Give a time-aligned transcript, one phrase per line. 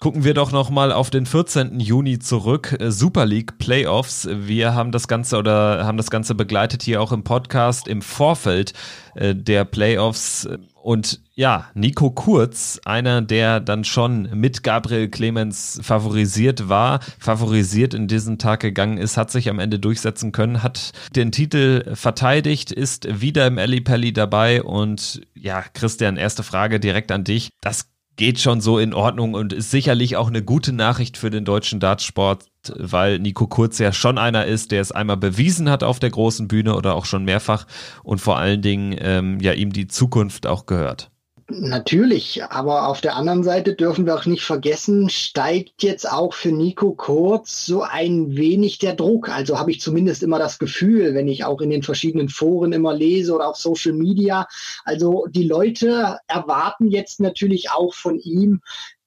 [0.04, 1.80] Gucken wir doch nochmal auf den 14.
[1.80, 2.76] Juni zurück.
[2.90, 4.28] Super League Playoffs.
[4.30, 8.74] Wir haben das Ganze oder haben das Ganze begleitet hier auch im Podcast im Vorfeld
[9.16, 10.46] äh, der Playoffs.
[10.82, 18.10] Und ja, Nico Kurz, einer, der dann schon mit Gabriel Clemens favorisiert war, favorisiert in
[18.10, 23.22] diesen Tag gegangen ist, hat sich am Ende durchsetzen können, hat den Titel verteidigt, ist
[23.22, 27.52] wieder im Alley Pally dabei und ja, Christian, erste Frage direkt an dich.
[27.62, 31.46] Das geht schon so in Ordnung und ist sicherlich auch eine gute Nachricht für den
[31.46, 36.00] deutschen Dartsport, weil Nico Kurz ja schon einer ist, der es einmal bewiesen hat auf
[36.00, 37.66] der großen Bühne oder auch schon mehrfach
[38.04, 41.13] und vor allen Dingen ähm, ja ihm die Zukunft auch gehört.
[41.50, 46.54] Natürlich, aber auf der anderen Seite dürfen wir auch nicht vergessen, steigt jetzt auch für
[46.54, 49.28] Nico Kurz so ein wenig der Druck.
[49.28, 52.94] Also habe ich zumindest immer das Gefühl, wenn ich auch in den verschiedenen Foren immer
[52.94, 54.48] lese oder auf Social Media.
[54.86, 58.62] Also die Leute erwarten jetzt natürlich auch von ihm,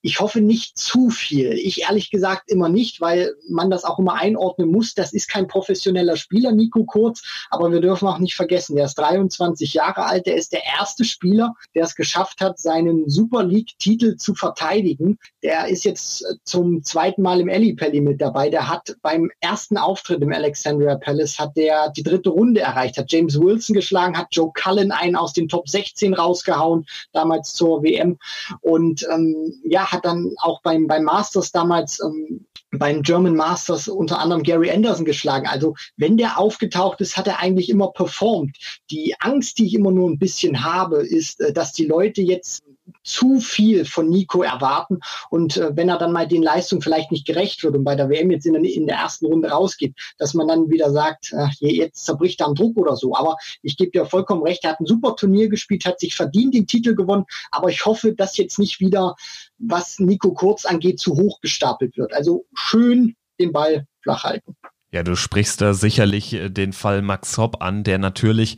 [0.07, 1.55] ich hoffe nicht zu viel.
[1.55, 4.95] Ich ehrlich gesagt immer nicht, weil man das auch immer einordnen muss.
[4.95, 8.95] Das ist kein professioneller Spieler, Nico Kurz, aber wir dürfen auch nicht vergessen, der ist
[8.95, 14.15] 23 Jahre alt, der ist der erste Spieler, der es geschafft hat, seinen Super League-Titel
[14.15, 15.19] zu verteidigen.
[15.43, 18.49] Der ist jetzt äh, zum zweiten Mal im Alley Pally mit dabei.
[18.49, 23.11] Der hat beim ersten Auftritt im Alexandria Palace hat der die dritte Runde erreicht, hat
[23.11, 28.19] James Wilson geschlagen, hat Joe Cullen einen aus den Top 16 rausgehauen, damals zur WM.
[28.61, 34.19] Und ähm, ja, hat dann auch beim, beim Masters damals ähm, beim German Masters unter
[34.19, 35.47] anderem Gary Anderson geschlagen.
[35.47, 38.57] Also wenn der aufgetaucht ist, hat er eigentlich immer performt.
[38.91, 42.63] Die Angst, die ich immer nur ein bisschen habe, ist, äh, dass die Leute jetzt
[43.03, 47.27] zu viel von Nico erwarten und äh, wenn er dann mal den Leistungen vielleicht nicht
[47.27, 50.35] gerecht wird und bei der WM jetzt in der, in der ersten Runde rausgeht, dass
[50.35, 53.17] man dann wieder sagt, ach, jetzt zerbricht er am Druck oder so.
[53.17, 56.55] Aber ich gebe dir vollkommen recht, er hat ein super Turnier gespielt, hat sich verdient
[56.55, 59.17] den Titel gewonnen, aber ich hoffe, dass jetzt nicht wieder,
[59.59, 62.13] was Nico Kurz angeht, zu hoch gestapelt wird.
[62.13, 64.57] Also schön den Ball flach halten.
[64.93, 68.57] Ja, du sprichst da sicherlich äh, den Fall Max Hopp an, der natürlich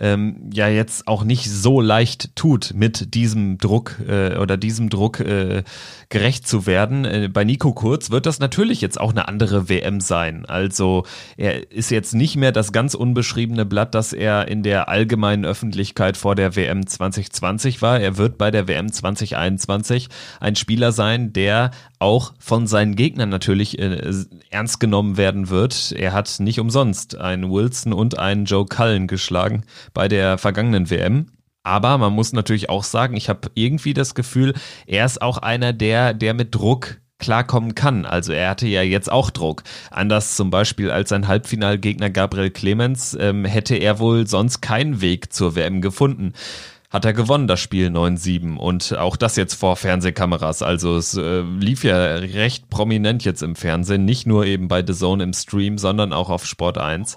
[0.00, 5.20] ähm, ja jetzt auch nicht so leicht tut, mit diesem Druck äh, oder diesem Druck
[5.20, 5.62] äh,
[6.08, 7.04] gerecht zu werden.
[7.04, 10.46] Äh, bei Nico Kurz wird das natürlich jetzt auch eine andere WM sein.
[10.46, 11.04] Also
[11.36, 16.16] er ist jetzt nicht mehr das ganz unbeschriebene Blatt, das er in der allgemeinen Öffentlichkeit
[16.16, 18.00] vor der WM 2020 war.
[18.00, 20.08] Er wird bei der WM 2021
[20.40, 24.12] ein Spieler sein, der auch von seinen Gegnern natürlich äh,
[24.50, 25.92] ernst genommen werden wird.
[25.92, 29.64] Er hat nicht umsonst einen Wilson und einen Joe Cullen geschlagen
[29.94, 31.26] bei der vergangenen WM.
[31.62, 34.54] Aber man muss natürlich auch sagen, ich habe irgendwie das Gefühl,
[34.86, 38.06] er ist auch einer, der, der mit Druck klarkommen kann.
[38.06, 39.64] Also er hatte ja jetzt auch Druck.
[39.90, 45.32] Anders zum Beispiel als sein Halbfinalgegner Gabriel Clemens ähm, hätte er wohl sonst keinen Weg
[45.32, 46.32] zur WM gefunden
[46.90, 48.56] hat er gewonnen, das Spiel 9-7.
[48.56, 50.62] Und auch das jetzt vor Fernsehkameras.
[50.62, 54.94] Also es äh, lief ja recht prominent jetzt im Fernsehen, nicht nur eben bei The
[54.94, 57.16] Zone im Stream, sondern auch auf Sport 1.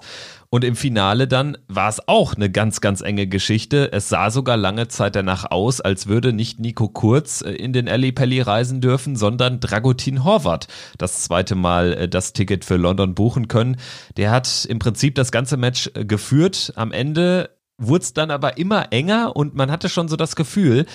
[0.54, 3.90] Und im Finale dann war es auch eine ganz, ganz enge Geschichte.
[3.90, 7.88] Es sah sogar lange Zeit danach aus, als würde nicht Nico Kurz äh, in den
[7.88, 10.68] Ali Pelli reisen dürfen, sondern Dragutin Horvath
[10.98, 13.78] das zweite Mal äh, das Ticket für London buchen können.
[14.18, 16.74] Der hat im Prinzip das ganze Match äh, geführt.
[16.76, 17.48] Am Ende
[17.78, 20.86] wurde es dann aber immer enger und man hatte schon so das Gefühl,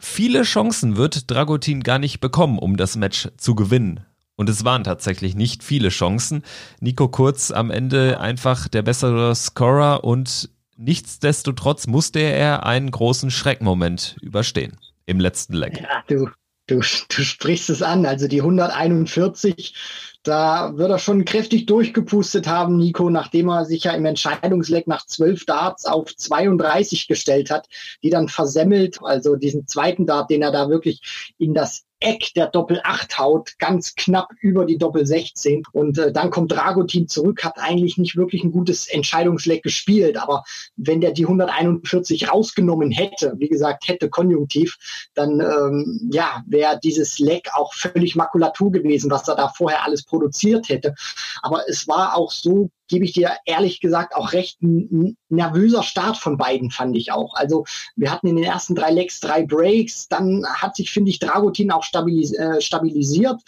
[0.00, 4.04] viele Chancen wird Dragutin gar nicht bekommen, um das Match zu gewinnen.
[4.36, 6.44] Und es waren tatsächlich nicht viele Chancen.
[6.80, 14.16] Nico Kurz am Ende einfach der bessere Scorer und nichtsdestotrotz musste er einen großen Schreckmoment
[14.22, 15.80] überstehen im letzten Leck.
[15.80, 16.30] Ja, du,
[16.68, 18.06] du, du sprichst es an.
[18.06, 19.74] Also die 141
[20.22, 25.06] da wird er schon kräftig durchgepustet haben, Nico, nachdem er sich ja im Entscheidungsleck nach
[25.06, 27.68] zwölf Darts auf 32 gestellt hat,
[28.02, 32.46] die dann versemmelt, also diesen zweiten Dart, den er da wirklich in das Eck der
[32.46, 35.64] Doppel 8 haut, ganz knapp über die Doppel 16.
[35.72, 40.16] Und äh, dann kommt Dragutin zurück, hat eigentlich nicht wirklich ein gutes Entscheidungsleck gespielt.
[40.16, 40.44] Aber
[40.76, 44.76] wenn der die 141 rausgenommen hätte, wie gesagt, hätte konjunktiv,
[45.14, 50.04] dann ähm, ja, wäre dieses Leck auch völlig Makulatur gewesen, was er da vorher alles
[50.04, 50.94] produziert hätte.
[51.42, 56.16] Aber es war auch so gebe ich dir ehrlich gesagt auch recht ein nervöser Start
[56.16, 57.34] von beiden, fand ich auch.
[57.34, 57.64] Also
[57.96, 61.70] wir hatten in den ersten drei Legs drei Breaks, dann hat sich, finde ich, Dragutin
[61.70, 63.40] auch stabilis äh, stabilisiert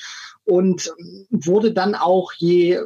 [0.51, 0.93] und
[1.31, 2.81] wurde dann auch je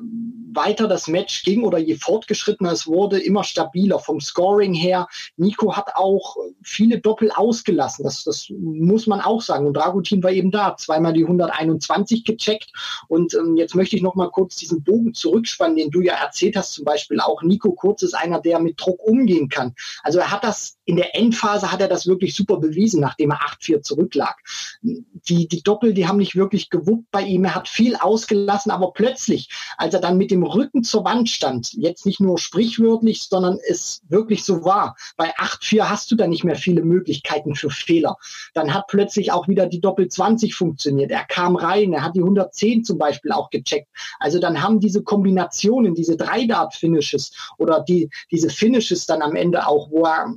[0.52, 5.08] weiter das Match ging oder je fortgeschrittener es wurde, immer stabiler vom Scoring her.
[5.36, 9.66] Nico hat auch viele Doppel ausgelassen, das, das muss man auch sagen.
[9.66, 12.70] Und Dragutin war eben da, zweimal die 121 gecheckt.
[13.08, 16.56] Und ähm, jetzt möchte ich noch mal kurz diesen Bogen zurückspannen, den du ja erzählt
[16.56, 17.42] hast, zum Beispiel auch.
[17.42, 19.74] Nico Kurz ist einer, der mit Druck umgehen kann.
[20.02, 23.40] Also er hat das in der Endphase hat er das wirklich super bewiesen, nachdem er
[23.40, 24.36] 8-4 zurücklag.
[24.82, 27.44] Die, die Doppel, die haben nicht wirklich gewuppt bei ihm.
[27.44, 29.48] Er hat viel ausgelassen, aber plötzlich,
[29.78, 34.02] als er dann mit dem Rücken zur Wand stand, jetzt nicht nur sprichwörtlich, sondern es
[34.08, 34.96] wirklich so war.
[35.16, 38.16] Bei 8-4 hast du da nicht mehr viele Möglichkeiten für Fehler.
[38.52, 41.10] Dann hat plötzlich auch wieder die Doppel 20 funktioniert.
[41.10, 43.88] Er kam rein, er hat die 110 zum Beispiel auch gecheckt.
[44.18, 49.90] Also dann haben diese Kombinationen, diese Drei-Dart-Finishes oder die, diese Finishes dann am Ende auch,
[49.90, 50.34] wo er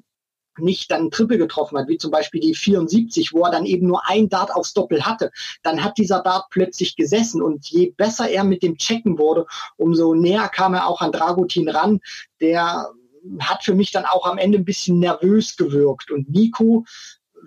[0.59, 4.07] nicht dann Triple getroffen hat, wie zum Beispiel die 74, wo er dann eben nur
[4.07, 5.31] ein Dart aufs Doppel hatte,
[5.63, 7.42] dann hat dieser Dart plötzlich gesessen.
[7.42, 9.45] Und je besser er mit dem Checken wurde,
[9.77, 12.00] umso näher kam er auch an Dragutin ran,
[12.42, 12.89] der
[13.39, 16.12] hat für mich dann auch am Ende ein bisschen nervös gewirkt.
[16.12, 16.86] Und Nico,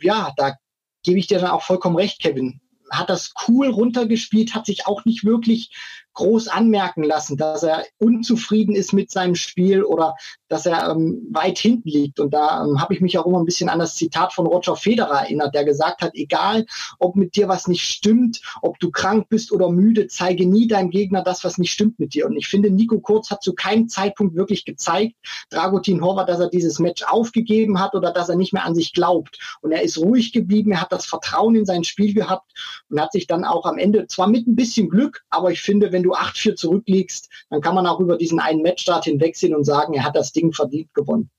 [0.00, 0.56] ja, da
[1.02, 2.60] gebe ich dir dann auch vollkommen recht, Kevin,
[2.90, 5.70] hat das cool runtergespielt, hat sich auch nicht wirklich
[6.14, 10.14] groß anmerken lassen, dass er unzufrieden ist mit seinem Spiel oder
[10.48, 12.20] dass er ähm, weit hinten liegt.
[12.20, 14.76] Und da ähm, habe ich mich auch immer ein bisschen an das Zitat von Roger
[14.76, 16.66] Federer erinnert, der gesagt hat, egal
[16.98, 20.90] ob mit dir was nicht stimmt, ob du krank bist oder müde, zeige nie deinem
[20.90, 22.26] Gegner das, was nicht stimmt mit dir.
[22.26, 25.14] Und ich finde, Nico Kurz hat zu keinem Zeitpunkt wirklich gezeigt,
[25.50, 28.92] Dragutin Horvath, dass er dieses Match aufgegeben hat oder dass er nicht mehr an sich
[28.92, 29.38] glaubt.
[29.60, 32.52] Und er ist ruhig geblieben, er hat das Vertrauen in sein Spiel gehabt
[32.88, 35.92] und hat sich dann auch am Ende, zwar mit ein bisschen Glück, aber ich finde,
[35.92, 39.94] wenn du 8-4 zurückliegst, dann kann man auch über diesen einen Matchstart hinwegsehen und sagen,
[39.94, 41.30] er hat das Ding verdient gewonnen.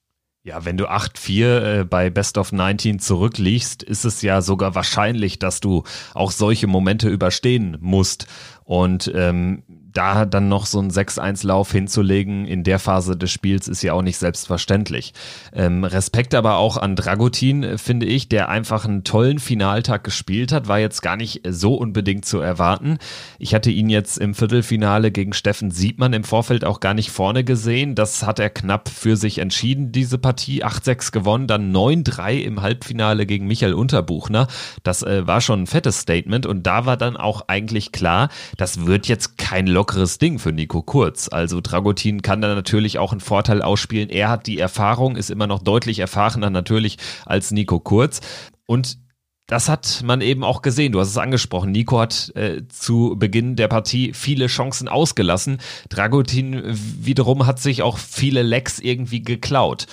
[0.43, 5.37] Ja, wenn du 8-4 äh, bei Best of 19 zurückliegst, ist es ja sogar wahrscheinlich,
[5.37, 5.83] dass du
[6.15, 8.25] auch solche Momente überstehen musst.
[8.65, 9.63] Und ähm,
[9.93, 14.01] da dann noch so einen 6-1-Lauf hinzulegen in der Phase des Spiels ist ja auch
[14.01, 15.13] nicht selbstverständlich.
[15.53, 20.67] Ähm, Respekt aber auch an Dragutin, finde ich, der einfach einen tollen Finaltag gespielt hat,
[20.67, 22.97] war jetzt gar nicht so unbedingt zu erwarten.
[23.39, 27.43] Ich hatte ihn jetzt im Viertelfinale gegen Steffen Siebmann im Vorfeld auch gar nicht vorne
[27.43, 27.95] gesehen.
[27.95, 30.63] Das hat er knapp für sich entschieden, diese Partie.
[30.63, 34.47] 8-6 gewonnen, dann 9-3 im Halbfinale gegen Michael Unterbuchner.
[34.83, 38.85] Das äh, war schon ein fettes Statement und da war dann auch eigentlich klar, das
[38.85, 41.29] wird jetzt kein lockeres Ding für Nico Kurz.
[41.29, 44.09] Also Dragutin kann da natürlich auch einen Vorteil ausspielen.
[44.09, 48.21] Er hat die Erfahrung, ist immer noch deutlich erfahrener natürlich als Nico Kurz.
[48.65, 48.97] Und
[49.51, 50.93] das hat man eben auch gesehen.
[50.93, 51.71] Du hast es angesprochen.
[51.71, 55.57] Nico hat äh, zu Beginn der Partie viele Chancen ausgelassen.
[55.89, 59.87] Dragutin wiederum hat sich auch viele Lecks irgendwie geklaut.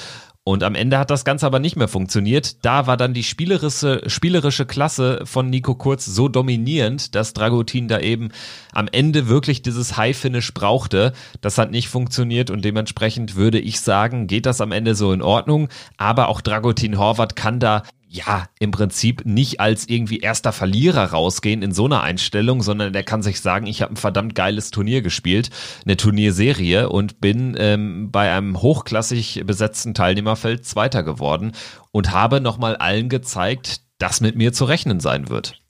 [0.48, 2.64] Und am Ende hat das Ganze aber nicht mehr funktioniert.
[2.64, 8.00] Da war dann die spielerische, spielerische Klasse von Nico Kurz so dominierend, dass Dragutin da
[8.00, 8.30] eben
[8.72, 11.12] am Ende wirklich dieses High-Finish brauchte.
[11.42, 15.20] Das hat nicht funktioniert und dementsprechend würde ich sagen, geht das am Ende so in
[15.20, 15.68] Ordnung.
[15.98, 21.62] Aber auch Dragutin Horvath kann da ja, im Prinzip nicht als irgendwie erster Verlierer rausgehen
[21.62, 25.02] in so einer Einstellung, sondern der kann sich sagen, ich habe ein verdammt geiles Turnier
[25.02, 25.50] gespielt,
[25.84, 31.52] eine Turnierserie und bin ähm, bei einem hochklassig besetzten Teilnehmerfeld Zweiter geworden
[31.92, 35.60] und habe nochmal allen gezeigt, dass mit mir zu rechnen sein wird.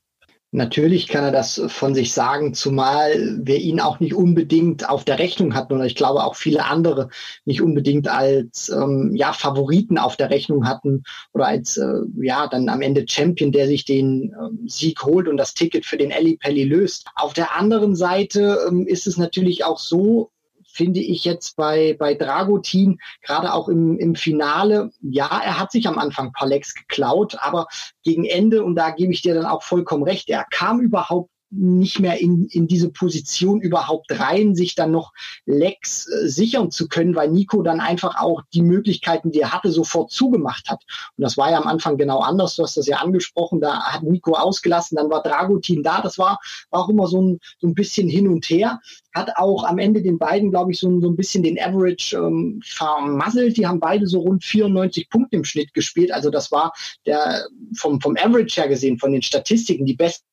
[0.51, 5.19] Natürlich kann er das von sich sagen, zumal wir ihn auch nicht unbedingt auf der
[5.19, 7.11] Rechnung hatten oder ich glaube auch viele andere
[7.45, 11.03] nicht unbedingt als ähm, ja, Favoriten auf der Rechnung hatten
[11.35, 15.37] oder als äh, ja dann am Ende Champion, der sich den ähm, Sieg holt und
[15.37, 17.09] das Ticket für den Eli Pelli löst.
[17.15, 20.31] Auf der anderen Seite ähm, ist es natürlich auch so,
[20.79, 25.89] finde ich jetzt bei, bei Dragutin, gerade auch im, im Finale, ja, er hat sich
[25.89, 27.67] am Anfang Lecks geklaut, aber
[28.05, 31.99] gegen Ende, und da gebe ich dir dann auch vollkommen recht, er kam überhaupt nicht
[32.01, 35.13] mehr in, in diese Position überhaupt rein, sich dann noch
[35.47, 39.71] Lecks äh, sichern zu können, weil Nico dann einfach auch die Möglichkeiten, die er hatte,
[39.71, 40.83] sofort zugemacht hat.
[41.17, 42.57] Und das war ja am Anfang genau anders.
[42.57, 43.61] Du hast das ja angesprochen.
[43.61, 46.03] Da hat Nico ausgelassen, dann war Dragutin da.
[46.03, 46.39] Das war,
[46.71, 48.81] war auch immer so ein, so ein bisschen hin und her.
[49.15, 52.61] Hat auch am Ende den beiden, glaube ich, so, so ein bisschen den Average ähm,
[52.65, 53.57] vermasselt.
[53.57, 56.13] Die haben beide so rund 94 Punkte im Schnitt gespielt.
[56.13, 56.73] Also das war
[57.07, 60.25] der vom, vom Average her gesehen, von den Statistiken, die beste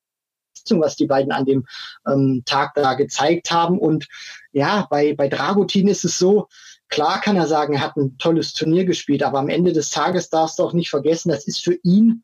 [0.65, 1.65] Leistung, was die beiden an dem
[2.07, 3.77] ähm, Tag da gezeigt haben.
[3.77, 4.07] Und
[4.51, 6.47] ja, bei, bei Dragutin ist es so,
[6.89, 10.29] klar kann er sagen, er hat ein tolles Turnier gespielt, aber am Ende des Tages
[10.29, 12.23] darfst du auch nicht vergessen, das ist für ihn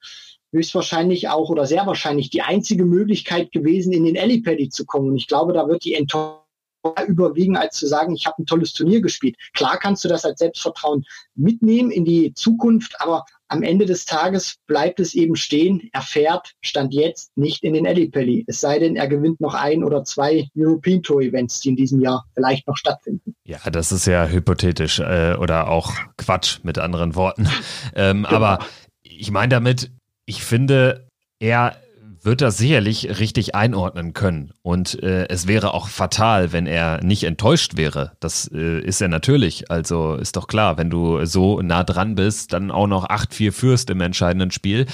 [0.51, 5.09] höchstwahrscheinlich auch oder sehr wahrscheinlich die einzige Möglichkeit gewesen, in den Ellipelli zu kommen.
[5.09, 6.40] Und ich glaube, da wird die Enttäuschung
[7.07, 9.35] überwiegen, als zu sagen, ich habe ein tolles Turnier gespielt.
[9.53, 11.03] Klar kannst du das als Selbstvertrauen
[11.35, 15.89] mitnehmen in die Zukunft, aber am Ende des Tages bleibt es eben stehen.
[15.91, 18.45] Er fährt, stand jetzt, nicht in den Ellipelli.
[18.47, 21.99] Es sei denn, er gewinnt noch ein oder zwei European Tour Events, die in diesem
[21.99, 23.35] Jahr vielleicht noch stattfinden.
[23.43, 27.47] Ja, das ist ja hypothetisch äh, oder auch Quatsch mit anderen Worten.
[27.93, 28.35] Ähm, genau.
[28.35, 28.59] Aber
[29.01, 29.91] ich meine damit,
[30.25, 31.07] ich finde,
[31.39, 31.75] er
[32.23, 34.51] wird das sicherlich richtig einordnen können.
[34.61, 38.11] Und äh, es wäre auch fatal, wenn er nicht enttäuscht wäre.
[38.19, 39.71] Das äh, ist er natürlich.
[39.71, 43.89] Also ist doch klar, wenn du so nah dran bist, dann auch noch 8-4 führst
[43.89, 44.85] im entscheidenden Spiel.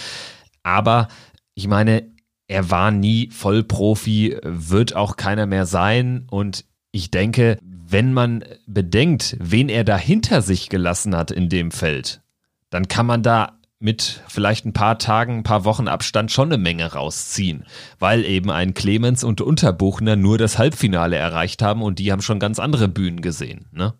[0.64, 1.10] Aber
[1.54, 2.04] ich meine,
[2.48, 6.28] er war nie Vollprofi, wird auch keiner mehr sein.
[6.32, 11.72] Und ich denke, wenn man bedenkt, wen er da hinter sich gelassen hat in dem
[11.72, 12.22] Feld,
[12.70, 16.62] dann kann man da mit vielleicht ein paar Tagen, ein paar Wochen Abstand schon eine
[16.62, 17.66] Menge rausziehen,
[18.00, 22.40] weil eben ein Clemens und Unterbuchner nur das Halbfinale erreicht haben und die haben schon
[22.40, 23.94] ganz andere Bühnen gesehen, ne?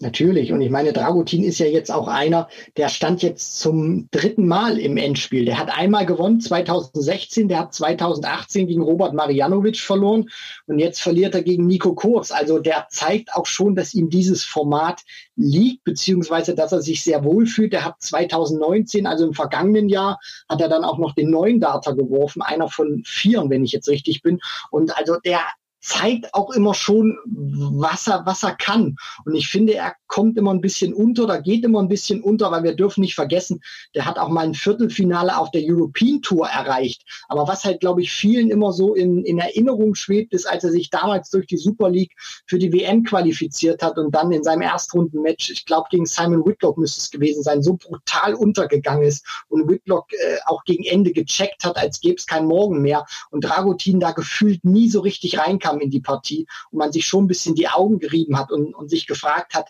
[0.00, 0.50] Natürlich.
[0.50, 4.76] Und ich meine, Dragutin ist ja jetzt auch einer, der stand jetzt zum dritten Mal
[4.80, 5.44] im Endspiel.
[5.44, 10.28] Der hat einmal gewonnen, 2016, der hat 2018 gegen Robert Marianovic verloren
[10.66, 12.32] und jetzt verliert er gegen Nico Kurz.
[12.32, 15.02] Also der zeigt auch schon, dass ihm dieses Format
[15.36, 17.72] liegt, beziehungsweise dass er sich sehr wohl fühlt.
[17.72, 21.92] Der hat 2019, also im vergangenen Jahr, hat er dann auch noch den neuen Data
[21.92, 24.40] geworfen, einer von vier, wenn ich jetzt richtig bin.
[24.72, 25.40] Und also der
[25.84, 28.96] zeigt auch immer schon, was er, was er kann.
[29.26, 32.50] Und ich finde, er kommt immer ein bisschen unter, da geht immer ein bisschen unter,
[32.50, 33.60] weil wir dürfen nicht vergessen,
[33.94, 37.02] der hat auch mal ein Viertelfinale auf der European Tour erreicht.
[37.28, 40.70] Aber was halt, glaube ich, vielen immer so in, in Erinnerung schwebt, ist, als er
[40.70, 42.12] sich damals durch die Super League
[42.46, 46.78] für die WM qualifiziert hat und dann in seinem Erstrundenmatch, ich glaube, gegen Simon Whitlock
[46.78, 51.62] müsste es gewesen sein, so brutal untergegangen ist und Whitlock äh, auch gegen Ende gecheckt
[51.62, 55.73] hat, als gäbe es kein Morgen mehr und Dragutin da gefühlt nie so richtig reinkam
[55.74, 58.74] kam in die Partie und man sich schon ein bisschen die Augen gerieben hat und,
[58.74, 59.68] und sich gefragt hat,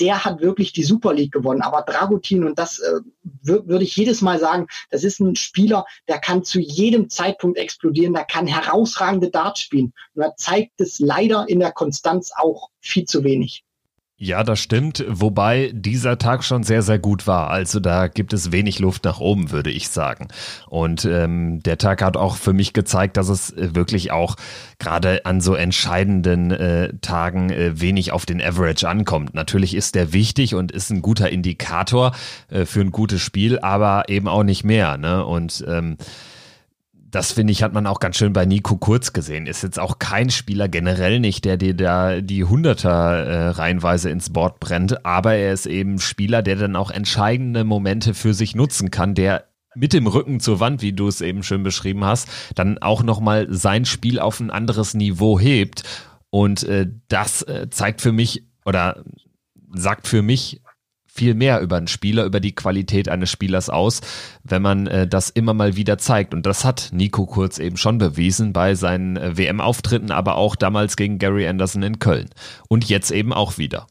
[0.00, 1.62] der hat wirklich die Super League gewonnen.
[1.62, 3.00] Aber Dragutin, und das äh,
[3.42, 8.14] würde ich jedes Mal sagen, das ist ein Spieler, der kann zu jedem Zeitpunkt explodieren,
[8.14, 9.92] der kann herausragende Darts spielen.
[10.14, 13.63] Und er zeigt es leider in der Konstanz auch viel zu wenig.
[14.16, 17.50] Ja, das stimmt, wobei dieser Tag schon sehr, sehr gut war.
[17.50, 20.28] Also da gibt es wenig Luft nach oben, würde ich sagen.
[20.68, 24.36] Und ähm, der Tag hat auch für mich gezeigt, dass es äh, wirklich auch
[24.78, 29.34] gerade an so entscheidenden äh, Tagen äh, wenig auf den Average ankommt.
[29.34, 32.12] Natürlich ist der wichtig und ist ein guter Indikator
[32.50, 34.96] äh, für ein gutes Spiel, aber eben auch nicht mehr.
[34.96, 35.26] Ne?
[35.26, 35.96] Und ähm,
[37.14, 39.46] das finde ich, hat man auch ganz schön bei Nico Kurz gesehen.
[39.46, 44.30] Ist jetzt auch kein Spieler generell nicht, der dir da die Hunderter äh, reihenweise ins
[44.30, 48.90] Board brennt, aber er ist eben Spieler, der dann auch entscheidende Momente für sich nutzen
[48.90, 49.44] kann, der
[49.76, 53.46] mit dem Rücken zur Wand, wie du es eben schön beschrieben hast, dann auch nochmal
[53.50, 55.84] sein Spiel auf ein anderes Niveau hebt.
[56.30, 59.04] Und äh, das äh, zeigt für mich oder
[59.72, 60.62] sagt für mich
[61.14, 64.00] viel mehr über einen Spieler, über die Qualität eines Spielers aus,
[64.42, 66.34] wenn man äh, das immer mal wieder zeigt.
[66.34, 70.96] Und das hat Nico Kurz eben schon bewiesen bei seinen äh, WM-Auftritten, aber auch damals
[70.96, 72.30] gegen Gary Anderson in Köln.
[72.68, 73.86] Und jetzt eben auch wieder.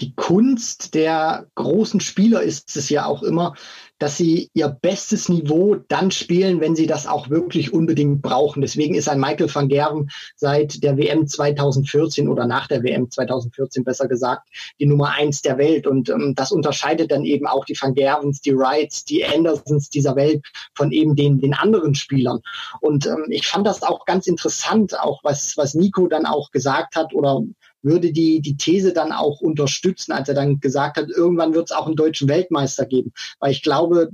[0.00, 3.54] Die Kunst der großen Spieler ist es ja auch immer,
[3.98, 8.60] dass sie ihr bestes Niveau dann spielen, wenn sie das auch wirklich unbedingt brauchen.
[8.60, 13.84] Deswegen ist ein Michael van Gerven seit der WM 2014 oder nach der WM 2014
[13.84, 15.86] besser gesagt die Nummer eins der Welt.
[15.86, 20.16] Und ähm, das unterscheidet dann eben auch die van Gervens, die Wrights, die Andersons dieser
[20.16, 22.40] Welt von eben den, den anderen Spielern.
[22.80, 26.96] Und ähm, ich fand das auch ganz interessant, auch was, was Nico dann auch gesagt
[26.96, 27.42] hat oder
[27.82, 31.76] würde die, die These dann auch unterstützen, als er dann gesagt hat, irgendwann wird es
[31.76, 33.12] auch einen deutschen Weltmeister geben.
[33.40, 34.10] Weil ich glaube,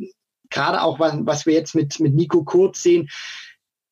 [0.50, 3.08] gerade auch was, was wir jetzt mit, mit Nico Kurz sehen,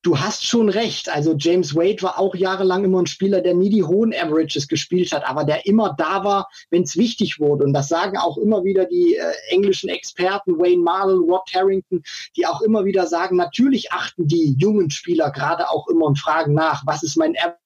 [0.02, 1.08] du hast schon recht.
[1.08, 5.12] Also James Wade war auch jahrelang immer ein Spieler, der nie die hohen Averages gespielt
[5.12, 7.64] hat, aber der immer da war, wenn es wichtig wurde.
[7.64, 12.02] Und das sagen auch immer wieder die äh, englischen Experten, Wayne Marley, Rod Harrington,
[12.36, 16.54] die auch immer wieder sagen, natürlich achten die jungen Spieler gerade auch immer und fragen
[16.54, 17.61] nach, was ist mein Average?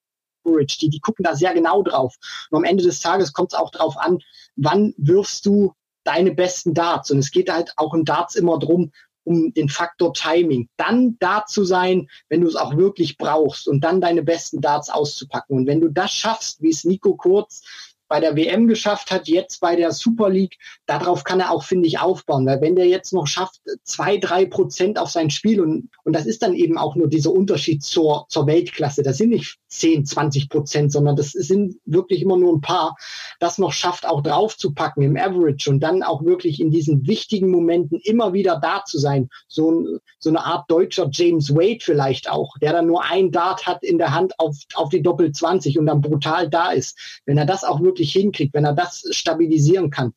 [0.80, 2.14] Die, die gucken da sehr genau drauf.
[2.50, 4.18] Und am Ende des Tages kommt es auch darauf an,
[4.56, 5.74] wann wirfst du
[6.04, 7.10] deine besten Darts.
[7.10, 8.92] Und es geht halt auch im Darts immer drum,
[9.24, 10.68] um den Faktor Timing.
[10.76, 14.88] Dann da zu sein, wenn du es auch wirklich brauchst und dann deine besten Darts
[14.88, 15.56] auszupacken.
[15.56, 17.62] Und wenn du das schaffst, wie es Nico Kurz
[18.08, 21.88] bei der WM geschafft hat, jetzt bei der Super League, darauf kann er auch, finde
[21.88, 22.46] ich, aufbauen.
[22.46, 26.26] Weil wenn der jetzt noch schafft, zwei, drei Prozent auf sein Spiel und, und das
[26.26, 29.02] ist dann eben auch nur dieser Unterschied zur, zur Weltklasse.
[29.02, 32.96] Das sind nicht 10, 20 Prozent, sondern das sind wirklich immer nur ein paar,
[33.40, 38.00] das noch schafft, auch draufzupacken im Average und dann auch wirklich in diesen wichtigen Momenten
[38.02, 39.28] immer wieder da zu sein.
[39.48, 43.66] So, ein, so eine Art deutscher James Wade vielleicht auch, der dann nur ein Dart
[43.66, 47.20] hat in der Hand auf, auf die Doppel 20 und dann brutal da ist.
[47.26, 50.12] Wenn er das auch wirklich wirklich hinkriegt, wenn er das stabilisieren kann,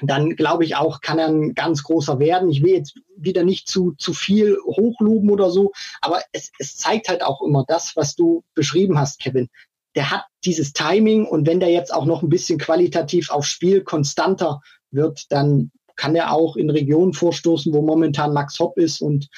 [0.00, 2.50] dann glaube ich auch, kann er ein ganz großer werden.
[2.50, 7.08] Ich will jetzt wieder nicht zu, zu viel hochloben oder so, aber es, es zeigt
[7.08, 9.48] halt auch immer das, was du beschrieben hast, Kevin.
[9.96, 13.82] Der hat dieses Timing und wenn der jetzt auch noch ein bisschen qualitativ aufs Spiel
[13.82, 14.60] konstanter
[14.90, 19.28] wird, dann kann er auch in Regionen vorstoßen, wo momentan Max Hopp ist und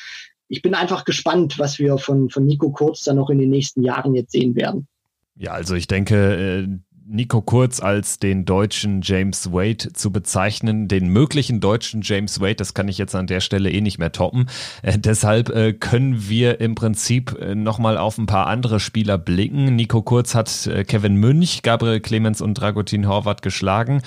[0.49, 3.83] ich bin einfach gespannt, was wir von, von Nico Kurz dann noch in den nächsten
[3.83, 4.87] Jahren jetzt sehen werden.
[5.39, 6.69] Ja, also ich denke, äh,
[7.09, 12.75] Nico Kurz als den deutschen James Wade zu bezeichnen, den möglichen deutschen James Wade, das
[12.75, 14.49] kann ich jetzt an der Stelle eh nicht mehr toppen.
[14.83, 19.77] Äh, deshalb äh, können wir im Prinzip äh, nochmal auf ein paar andere Spieler blicken.
[19.77, 24.03] Nico Kurz hat äh, Kevin Münch, Gabriel Clemens und Dragutin Horvath geschlagen.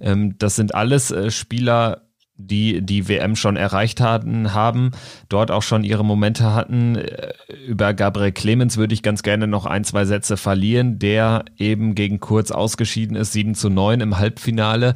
[0.00, 2.09] Ähm, das sind alles äh, Spieler,
[2.46, 4.90] die die WM schon erreicht hatten, haben,
[5.28, 6.96] dort auch schon ihre Momente hatten.
[6.96, 7.32] Äh,
[7.66, 12.20] über Gabriel Clemens würde ich ganz gerne noch ein, zwei Sätze verlieren, der eben gegen
[12.20, 14.94] Kurz ausgeschieden ist, 7 zu 9 im Halbfinale.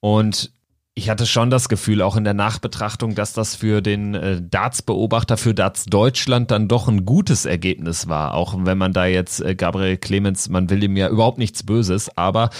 [0.00, 0.52] Und
[0.96, 5.36] ich hatte schon das Gefühl, auch in der Nachbetrachtung, dass das für den äh, Darts-Beobachter,
[5.36, 8.34] für Darts Deutschland dann doch ein gutes Ergebnis war.
[8.34, 12.16] Auch wenn man da jetzt äh, Gabriel Clemens, man will ihm ja überhaupt nichts Böses,
[12.16, 12.50] aber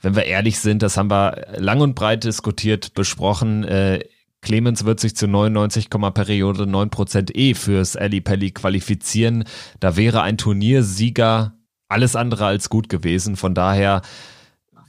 [0.00, 3.62] wenn wir ehrlich sind, das haben wir lang und breit diskutiert, besprochen.
[3.62, 4.00] Äh,
[4.42, 9.44] Clemens wird sich zu 99, Periode 9% eh fürs Ali Pelli qualifizieren.
[9.78, 11.54] Da wäre ein Turniersieger
[11.88, 13.36] alles andere als gut gewesen.
[13.36, 14.02] Von daher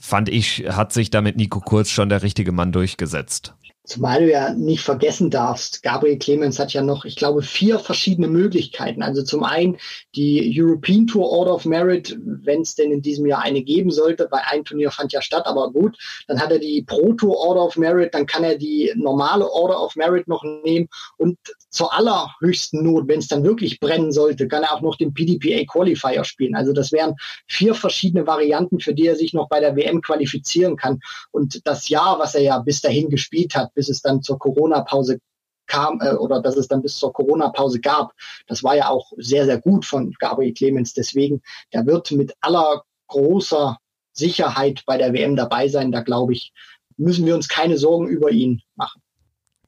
[0.06, 3.54] fand ich, hat sich damit Nico Kurz schon der richtige Mann durchgesetzt.
[3.86, 8.26] Zumal du ja nicht vergessen darfst, Gabriel Clemens hat ja noch, ich glaube, vier verschiedene
[8.26, 9.02] Möglichkeiten.
[9.02, 9.78] Also zum einen
[10.16, 14.26] die European Tour Order of Merit, wenn es denn in diesem Jahr eine geben sollte,
[14.30, 15.96] weil ein Turnier fand ja statt, aber gut.
[16.26, 19.80] Dann hat er die Pro Tour Order of Merit, dann kann er die normale Order
[19.80, 21.38] of Merit noch nehmen und
[21.70, 25.64] zur allerhöchsten Not, wenn es dann wirklich brennen sollte, kann er auch noch den PDPA
[25.70, 26.56] Qualifier spielen.
[26.56, 27.14] Also das wären
[27.46, 31.00] vier verschiedene Varianten, für die er sich noch bei der WM qualifizieren kann.
[31.30, 35.20] Und das Jahr, was er ja bis dahin gespielt hat, bis es dann zur Corona-Pause
[35.66, 38.12] kam äh, oder dass es dann bis zur Corona-Pause gab.
[38.48, 40.94] Das war ja auch sehr, sehr gut von Gabriel Clemens.
[40.94, 43.78] Deswegen, der wird mit aller großer
[44.12, 45.92] Sicherheit bei der WM dabei sein.
[45.92, 46.52] Da glaube ich,
[46.96, 49.02] müssen wir uns keine Sorgen über ihn machen.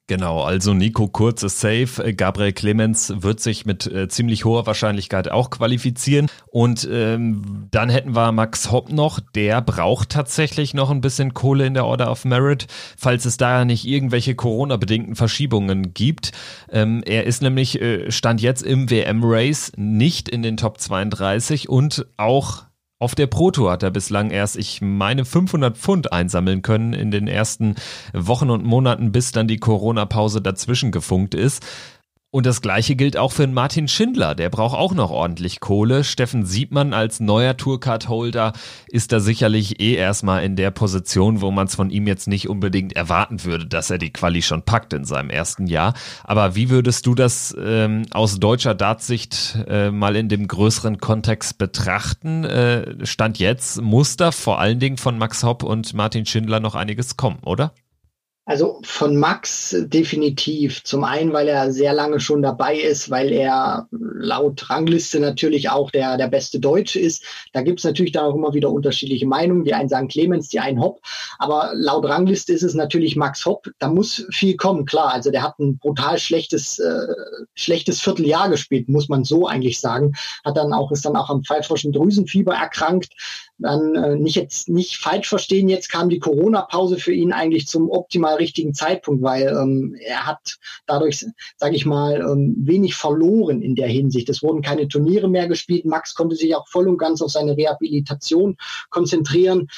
[0.09, 2.15] Genau, also Nico Kurz ist safe.
[2.15, 6.29] Gabriel Clemens wird sich mit äh, ziemlich hoher Wahrscheinlichkeit auch qualifizieren.
[6.47, 9.21] Und ähm, dann hätten wir Max Hopp noch.
[9.35, 13.67] Der braucht tatsächlich noch ein bisschen Kohle in der Order of Merit, falls es da
[13.67, 16.33] nicht irgendwelche Corona-bedingten Verschiebungen gibt.
[16.73, 22.07] Ähm, er ist nämlich, äh, stand jetzt im WM-Race nicht in den Top 32 und
[22.17, 22.65] auch
[23.01, 27.29] auf der Proto hat er bislang erst, ich meine, 500 Pfund einsammeln können in den
[27.29, 27.77] ersten
[28.13, 31.65] Wochen und Monaten, bis dann die Corona-Pause dazwischen gefunkt ist.
[32.31, 36.05] Und das gleiche gilt auch für Martin Schindler, der braucht auch noch ordentlich Kohle.
[36.05, 38.53] Steffen Siebmann als neuer Tourcard-Holder
[38.89, 42.51] ist da sicherlich eh erstmal in der Position, wo man es von ihm jetzt nicht
[42.51, 45.95] unbedingt erwarten würde, dass er die Quali schon packt in seinem ersten Jahr.
[46.23, 51.57] Aber wie würdest du das ähm, aus deutscher Dartsicht äh, mal in dem größeren Kontext
[51.57, 52.45] betrachten?
[52.45, 56.75] Äh, Stand jetzt muss da vor allen Dingen von Max Hopp und Martin Schindler noch
[56.75, 57.73] einiges kommen, oder?
[58.49, 60.83] Also von Max definitiv.
[60.83, 65.91] Zum einen, weil er sehr lange schon dabei ist, weil er laut Rangliste natürlich auch
[65.91, 67.23] der, der beste Deutsche ist.
[67.53, 69.65] Da gibt es natürlich dann auch immer wieder unterschiedliche Meinungen.
[69.65, 71.03] Die einen sagen Clemens, die einen Hopp.
[71.39, 73.69] Aber laut Rangliste ist es natürlich Max Hopp.
[73.81, 75.13] Da muss viel kommen, klar.
[75.13, 77.07] Also der hat ein brutal schlechtes, äh,
[77.55, 80.15] schlechtes Vierteljahr gespielt, muss man so eigentlich sagen.
[80.43, 83.13] Hat dann auch, ist dann auch am pfeiferschen Drüsenfieber erkrankt
[83.59, 87.91] dann äh, nicht jetzt nicht falsch verstehen, jetzt kam die Corona-Pause für ihn eigentlich zum
[87.91, 93.75] optimal richtigen Zeitpunkt, weil ähm, er hat dadurch, sage ich mal, ähm, wenig verloren in
[93.75, 94.29] der Hinsicht.
[94.29, 95.85] Es wurden keine Turniere mehr gespielt.
[95.85, 98.57] Max konnte sich auch voll und ganz auf seine Rehabilitation
[98.91, 99.69] konzentrieren.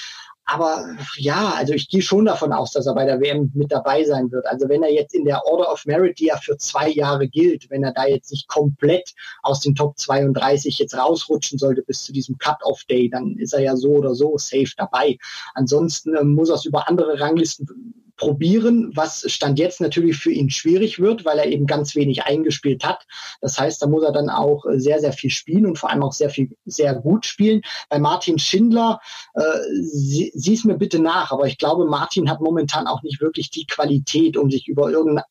[0.53, 4.03] Aber ja, also ich gehe schon davon aus, dass er bei der WM mit dabei
[4.03, 4.47] sein wird.
[4.47, 7.71] Also wenn er jetzt in der Order of Merit, die ja für zwei Jahre gilt,
[7.71, 12.13] wenn er da jetzt nicht komplett aus den Top 32 jetzt rausrutschen sollte bis zu
[12.13, 15.19] diesem Cut-off-Day, dann ist er ja so oder so safe dabei.
[15.55, 20.51] Ansonsten äh, muss er es über andere Ranglisten probieren, was Stand jetzt natürlich für ihn
[20.51, 23.07] schwierig wird, weil er eben ganz wenig eingespielt hat.
[23.41, 26.03] Das heißt, da muss er dann auch äh, sehr, sehr viel spielen und vor allem
[26.03, 27.63] auch sehr viel, sehr gut spielen.
[27.89, 29.01] Bei Martin Schindler,
[29.33, 29.41] äh,
[29.81, 33.49] sie, sieh es mir bitte nach, aber ich glaube, Martin hat momentan auch nicht wirklich
[33.49, 35.25] die Qualität, um sich über irgendeine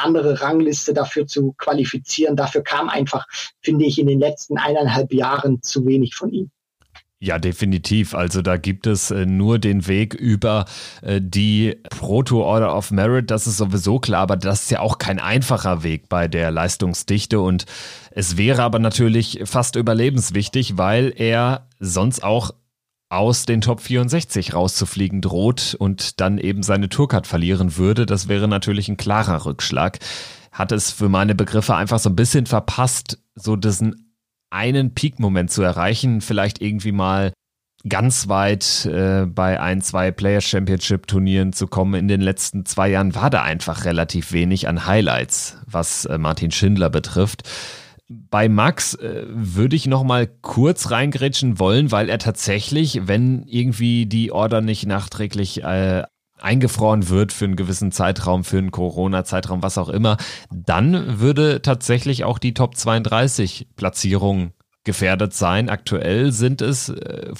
[0.00, 2.36] andere Rangliste dafür zu qualifizieren.
[2.36, 3.26] Dafür kam einfach,
[3.62, 6.50] finde ich, in den letzten eineinhalb Jahren zu wenig von ihm.
[7.24, 8.14] Ja, definitiv.
[8.14, 10.66] Also da gibt es äh, nur den Weg über
[11.00, 13.30] äh, die Proto Order of Merit.
[13.30, 17.40] Das ist sowieso klar, aber das ist ja auch kein einfacher Weg bei der Leistungsdichte.
[17.40, 17.64] Und
[18.10, 22.50] es wäre aber natürlich fast überlebenswichtig, weil er sonst auch
[23.08, 28.04] aus den Top 64 rauszufliegen droht und dann eben seine Tourcard verlieren würde.
[28.04, 29.98] Das wäre natürlich ein klarer Rückschlag.
[30.52, 34.03] Hat es für meine Begriffe einfach so ein bisschen verpasst, so diesen
[34.54, 37.32] einen Peak-Moment zu erreichen, vielleicht irgendwie mal
[37.86, 41.94] ganz weit äh, bei ein, zwei Player Championship Turnieren zu kommen.
[41.94, 46.50] In den letzten zwei Jahren war da einfach relativ wenig an Highlights, was äh, Martin
[46.50, 47.42] Schindler betrifft.
[48.08, 54.06] Bei Max äh, würde ich noch mal kurz reingrätschen wollen, weil er tatsächlich, wenn irgendwie
[54.06, 56.04] die Order nicht nachträglich äh,
[56.40, 60.16] eingefroren wird für einen gewissen Zeitraum, für einen Corona-Zeitraum, was auch immer,
[60.50, 64.52] dann würde tatsächlich auch die Top 32 Platzierung
[64.84, 65.68] gefährdet sein.
[65.68, 67.32] Aktuell sind es äh,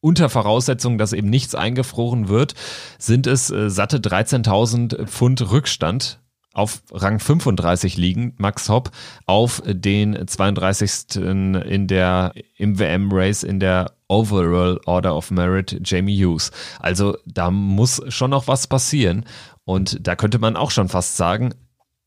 [0.00, 2.54] unter Voraussetzung, dass eben nichts eingefroren wird,
[2.98, 6.20] sind es äh, satte 13.000 Pfund Rückstand
[6.52, 8.90] auf Rang 35 liegen, Max Hopp,
[9.26, 11.16] auf den 32.
[11.16, 16.50] in der, im WM-Race in der Overall Order of Merit Jamie Hughes.
[16.80, 19.24] Also da muss schon noch was passieren.
[19.64, 21.54] Und da könnte man auch schon fast sagen,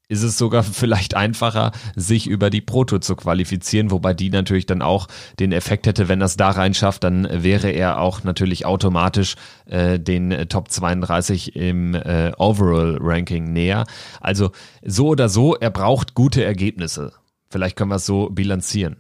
[0.10, 4.82] ist es sogar vielleicht einfacher, sich über die Proto zu qualifizieren, wobei die natürlich dann
[4.82, 5.08] auch
[5.40, 9.36] den Effekt hätte, wenn er es da rein schafft, dann wäre er auch natürlich automatisch
[9.66, 13.86] äh, den Top 32 im äh, Overall Ranking näher.
[14.22, 14.52] Also
[14.84, 17.14] so oder so, er braucht gute Ergebnisse.
[17.50, 18.98] Vielleicht können wir es so bilanzieren.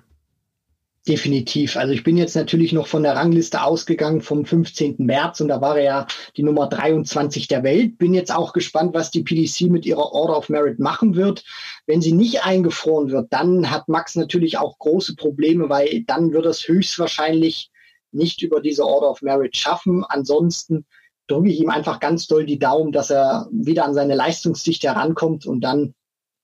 [1.08, 1.78] Definitiv.
[1.78, 4.96] Also ich bin jetzt natürlich noch von der Rangliste ausgegangen vom 15.
[4.98, 7.98] März und da war er ja die Nummer 23 der Welt.
[7.98, 11.46] Bin jetzt auch gespannt, was die PDC mit ihrer Order of Merit machen wird.
[11.86, 16.46] Wenn sie nicht eingefroren wird, dann hat Max natürlich auch große Probleme, weil dann wird
[16.46, 17.72] es höchstwahrscheinlich
[18.12, 20.04] nicht über diese Order of Merit schaffen.
[20.04, 20.86] Ansonsten
[21.28, 25.46] drücke ich ihm einfach ganz doll die Daumen, dass er wieder an seine Leistungsdichte herankommt
[25.46, 25.93] und dann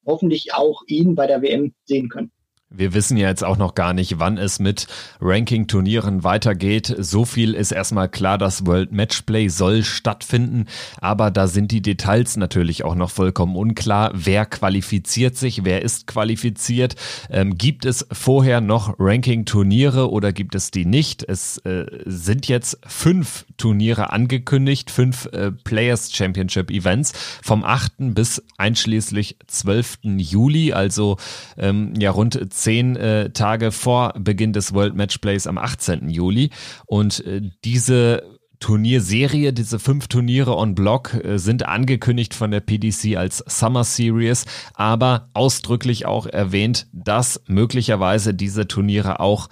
[0.05, 2.31] hoffentlich auch ihn bei der WM sehen können.
[2.75, 4.87] Wir wissen ja jetzt auch noch gar nicht, wann es mit
[5.21, 6.95] Ranking-Turnieren weitergeht.
[6.97, 10.65] So viel ist erstmal klar, das World Matchplay soll stattfinden,
[10.99, 14.09] aber da sind die Details natürlich auch noch vollkommen unklar.
[14.15, 16.95] Wer qualifiziert sich, wer ist qualifiziert?
[17.29, 21.21] Ähm, gibt es vorher noch Ranking-Turniere oder gibt es die nicht?
[21.21, 27.93] Es äh, sind jetzt fünf Turniere angekündigt, fünf äh, Players Championship Events vom 8.
[28.13, 29.99] bis einschließlich 12.
[30.03, 31.17] Juli, also
[31.57, 36.09] ähm, ja rund zehn äh, Tage vor Beginn des World Matchplays am 18.
[36.09, 36.49] Juli.
[36.85, 38.23] Und äh, diese
[38.63, 44.45] Turnierserie, diese fünf Turniere on Block äh, sind angekündigt von der PDC als Summer Series,
[44.73, 49.49] aber ausdrücklich auch erwähnt, dass möglicherweise diese Turniere auch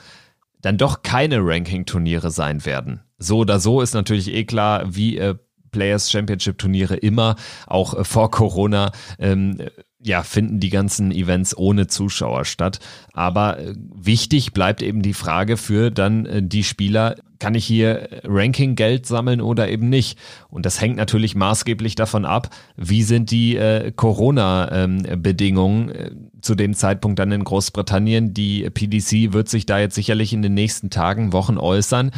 [0.61, 3.01] dann doch keine Ranking-Turniere sein werden.
[3.17, 5.35] So oder so ist natürlich eh klar, wie äh,
[5.71, 7.35] Players Championship Turniere immer,
[7.67, 9.57] auch äh, vor Corona, ähm,
[10.03, 12.79] ja, finden die ganzen Events ohne Zuschauer statt.
[13.13, 18.21] Aber äh, wichtig bleibt eben die Frage für dann äh, die Spieler, kann ich hier
[18.23, 20.17] Ranking-Geld sammeln oder eben nicht?
[20.49, 26.11] Und das hängt natürlich maßgeblich davon ab, wie sind die äh, Corona-Bedingungen ähm, äh,
[26.41, 28.33] zu dem Zeitpunkt dann in Großbritannien.
[28.33, 32.11] Die PDC wird sich da jetzt sicherlich in den nächsten Tagen, Wochen äußern.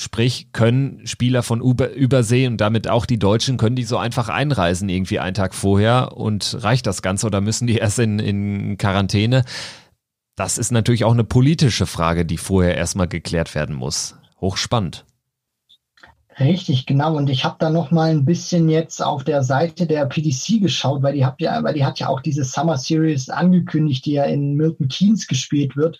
[0.00, 4.28] Sprich, können Spieler von Über Übersee und damit auch die Deutschen, können die so einfach
[4.28, 8.78] einreisen irgendwie einen Tag vorher und reicht das Ganze oder müssen die erst in, in
[8.78, 9.44] Quarantäne?
[10.36, 14.14] Das ist natürlich auch eine politische Frage, die vorher erstmal geklärt werden muss.
[14.40, 15.04] Hochspannend.
[16.38, 17.16] Richtig, genau.
[17.16, 21.02] Und ich habe da noch mal ein bisschen jetzt auf der Seite der PDC geschaut,
[21.02, 24.24] weil die, habt ja, weil die hat ja auch diese Summer Series angekündigt, die ja
[24.26, 25.98] in Milton Keynes gespielt wird.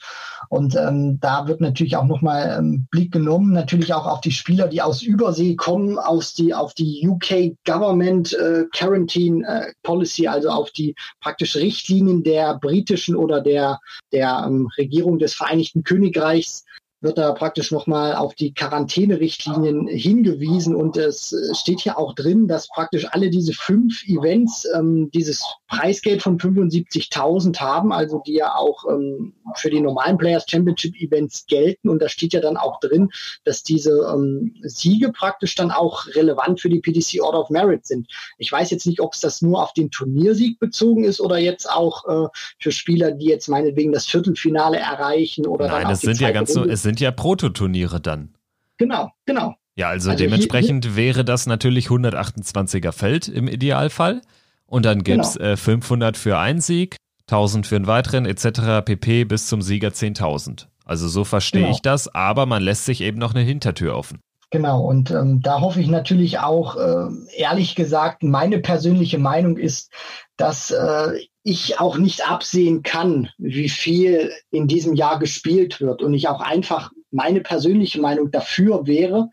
[0.48, 4.68] Und ähm, da wird natürlich auch nochmal ähm, Blick genommen, natürlich auch auf die Spieler,
[4.68, 10.48] die aus Übersee kommen, aus die, auf die UK Government äh, Quarantine äh, Policy, also
[10.48, 13.78] auf die praktisch Richtlinien der britischen oder der,
[14.12, 16.64] der ähm, Regierung des Vereinigten Königreichs
[17.00, 22.68] wird da praktisch nochmal auf die Quarantänerichtlinien hingewiesen und es steht hier auch drin, dass
[22.68, 28.84] praktisch alle diese fünf Events ähm, dieses Preisgeld von 75.000 haben, also die ja auch
[28.90, 33.10] ähm, für die normalen Players Championship Events gelten und da steht ja dann auch drin,
[33.44, 38.08] dass diese ähm, Siege praktisch dann auch relevant für die PDC Order of Merit sind.
[38.38, 41.70] Ich weiß jetzt nicht, ob es das nur auf den Turniersieg bezogen ist oder jetzt
[41.70, 46.20] auch äh, für Spieler, die jetzt meinetwegen das Viertelfinale erreichen oder Nein, dann es sind
[46.20, 46.76] ja ganz Runde.
[46.76, 48.30] so, sind ja Prototurniere dann.
[48.78, 49.54] Genau, genau.
[49.76, 54.22] Ja, also, Also dementsprechend hier, wäre das natürlich 128er Feld im Idealfall.
[54.64, 55.50] Und dann gibt's Genau.
[55.50, 56.96] äh, 500 für einen Sieg,
[57.26, 58.82] 1000 für einen weiteren etc.
[58.86, 59.24] pp.
[59.24, 60.66] bis zum Sieger 10.000.
[60.86, 61.74] Also so verstehe Genau.
[61.74, 64.18] ich das, aber man lässt sich eben noch eine Hintertür offen.
[64.50, 69.92] Genau, und ähm, da hoffe ich natürlich auch, äh, ehrlich gesagt, meine persönliche Meinung ist,
[70.38, 76.00] dass äh, ich auch nicht absehen kann, wie viel in diesem Jahr gespielt wird.
[76.00, 79.30] Und ich auch einfach meine persönliche Meinung dafür wäre,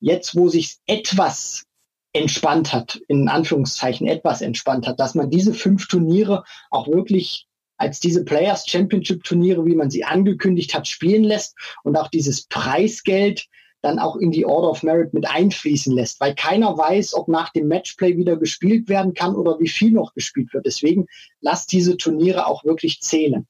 [0.00, 1.64] jetzt wo sich etwas
[2.12, 8.00] entspannt hat, in Anführungszeichen etwas entspannt hat, dass man diese fünf Turniere auch wirklich als
[8.00, 13.46] diese Players Championship Turniere, wie man sie angekündigt hat, spielen lässt und auch dieses Preisgeld
[13.82, 17.50] dann auch in die Order of Merit mit einfließen lässt, weil keiner weiß, ob nach
[17.50, 20.66] dem Matchplay wieder gespielt werden kann oder wie viel noch gespielt wird.
[20.66, 21.06] Deswegen
[21.40, 23.46] lasst diese Turniere auch wirklich zählen.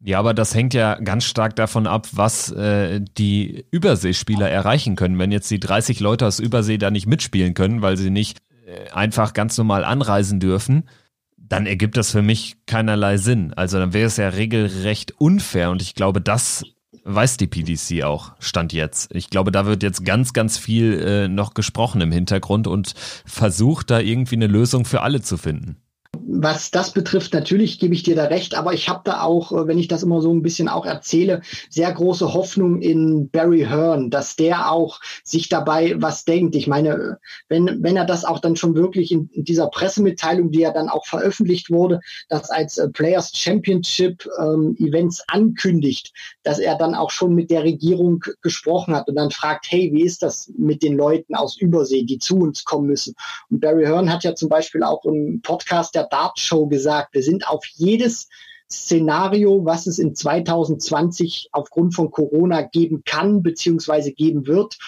[0.00, 5.18] Ja, aber das hängt ja ganz stark davon ab, was äh, die Überseespieler erreichen können.
[5.18, 8.90] Wenn jetzt die 30 Leute aus Übersee da nicht mitspielen können, weil sie nicht äh,
[8.90, 10.88] einfach ganz normal anreisen dürfen,
[11.36, 13.52] dann ergibt das für mich keinerlei Sinn.
[13.54, 16.64] Also dann wäre es ja regelrecht unfair und ich glaube, das
[17.04, 19.14] weiß die PDC auch, stand jetzt.
[19.14, 23.90] Ich glaube, da wird jetzt ganz, ganz viel äh, noch gesprochen im Hintergrund und versucht
[23.90, 25.76] da irgendwie eine Lösung für alle zu finden.
[26.14, 29.66] Was das betrifft, natürlich gebe ich dir da recht, aber ich habe da auch, äh,
[29.66, 34.08] wenn ich das immer so ein bisschen auch erzähle, sehr große Hoffnung in Barry Hearn,
[34.08, 36.54] dass der auch sich dabei was denkt.
[36.54, 37.18] Ich meine,
[37.48, 41.06] wenn, wenn er das auch dann schon wirklich in, dieser Pressemitteilung, die ja dann auch
[41.06, 47.34] veröffentlicht wurde, das als äh, Players Championship ähm, Events ankündigt, dass er dann auch schon
[47.34, 51.34] mit der Regierung gesprochen hat und dann fragt, hey, wie ist das mit den Leuten
[51.34, 53.14] aus Übersee, die zu uns kommen müssen?
[53.50, 57.22] Und Barry Hearn hat ja zum Beispiel auch im Podcast der Dart Show gesagt, wir
[57.22, 58.28] sind auf jedes
[58.70, 64.78] Szenario, was es in 2020 aufgrund von Corona geben kann, beziehungsweise geben wird,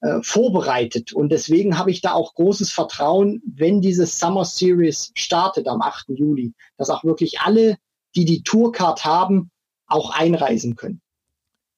[0.00, 1.12] äh, vorbereitet.
[1.12, 6.10] Und deswegen habe ich da auch großes Vertrauen, wenn diese Summer Series startet am 8.
[6.10, 7.76] Juli, dass auch wirklich alle,
[8.14, 9.50] die die Tourcard haben,
[9.86, 11.00] auch einreisen können.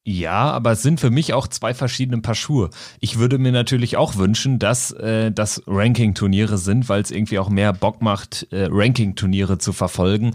[0.09, 2.71] Ja, aber es sind für mich auch zwei verschiedene Paar Schuhe.
[3.01, 7.49] Ich würde mir natürlich auch wünschen, dass äh, das Ranking-Turniere sind, weil es irgendwie auch
[7.49, 10.33] mehr Bock macht, äh, Ranking-Turniere zu verfolgen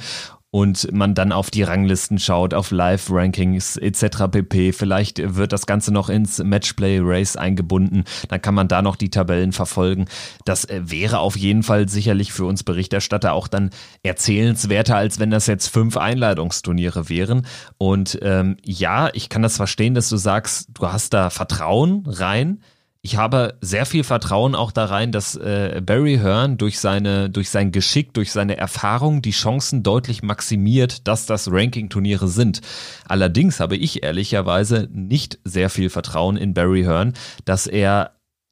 [0.51, 4.27] und man dann auf die Ranglisten schaut, auf Live-Rankings etc.
[4.29, 4.73] pp.
[4.73, 9.53] Vielleicht wird das Ganze noch ins Matchplay-Race eingebunden, dann kann man da noch die Tabellen
[9.53, 10.05] verfolgen.
[10.43, 13.69] Das äh, wäre auf jeden Fall sicherlich für uns Berichterstatter auch dann
[14.03, 17.47] erzählenswerter, als wenn das jetzt fünf Einladungsturniere wären.
[17.77, 22.59] Und ähm, ja, ich kann das verstehen, dass du sagst, du hast da Vertrauen rein.
[23.03, 27.49] Ich habe sehr viel Vertrauen auch da rein, dass äh, Barry Hearn durch seine, durch
[27.49, 32.61] sein Geschick, durch seine Erfahrung die Chancen deutlich maximiert, dass das Ranking-Turniere sind.
[33.07, 38.11] Allerdings habe ich ehrlicherweise nicht sehr viel Vertrauen in Barry Hearn, dass er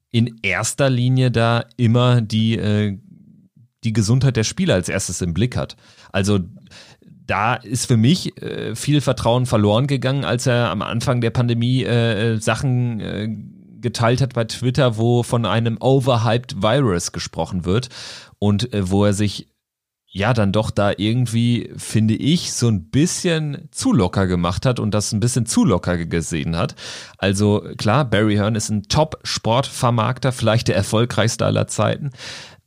[0.09, 2.97] in erster Linie da immer die, äh,
[3.83, 5.75] die Gesundheit der Spieler als erstes im Blick hat.
[6.11, 6.39] Also
[7.27, 11.83] da ist für mich äh, viel Vertrauen verloren gegangen, als er am Anfang der Pandemie
[11.83, 13.29] äh, Sachen äh,
[13.81, 17.89] geteilt hat bei Twitter, wo von einem overhyped Virus gesprochen wird
[18.39, 19.47] und äh, wo er sich
[20.11, 24.91] ja dann doch da irgendwie, finde ich, so ein bisschen zu locker gemacht hat und
[24.91, 26.75] das ein bisschen zu locker gesehen hat.
[27.19, 32.09] Also klar, Barry Hearn ist ein Top-Sportvermarkter, vielleicht der erfolgreichste aller Zeiten.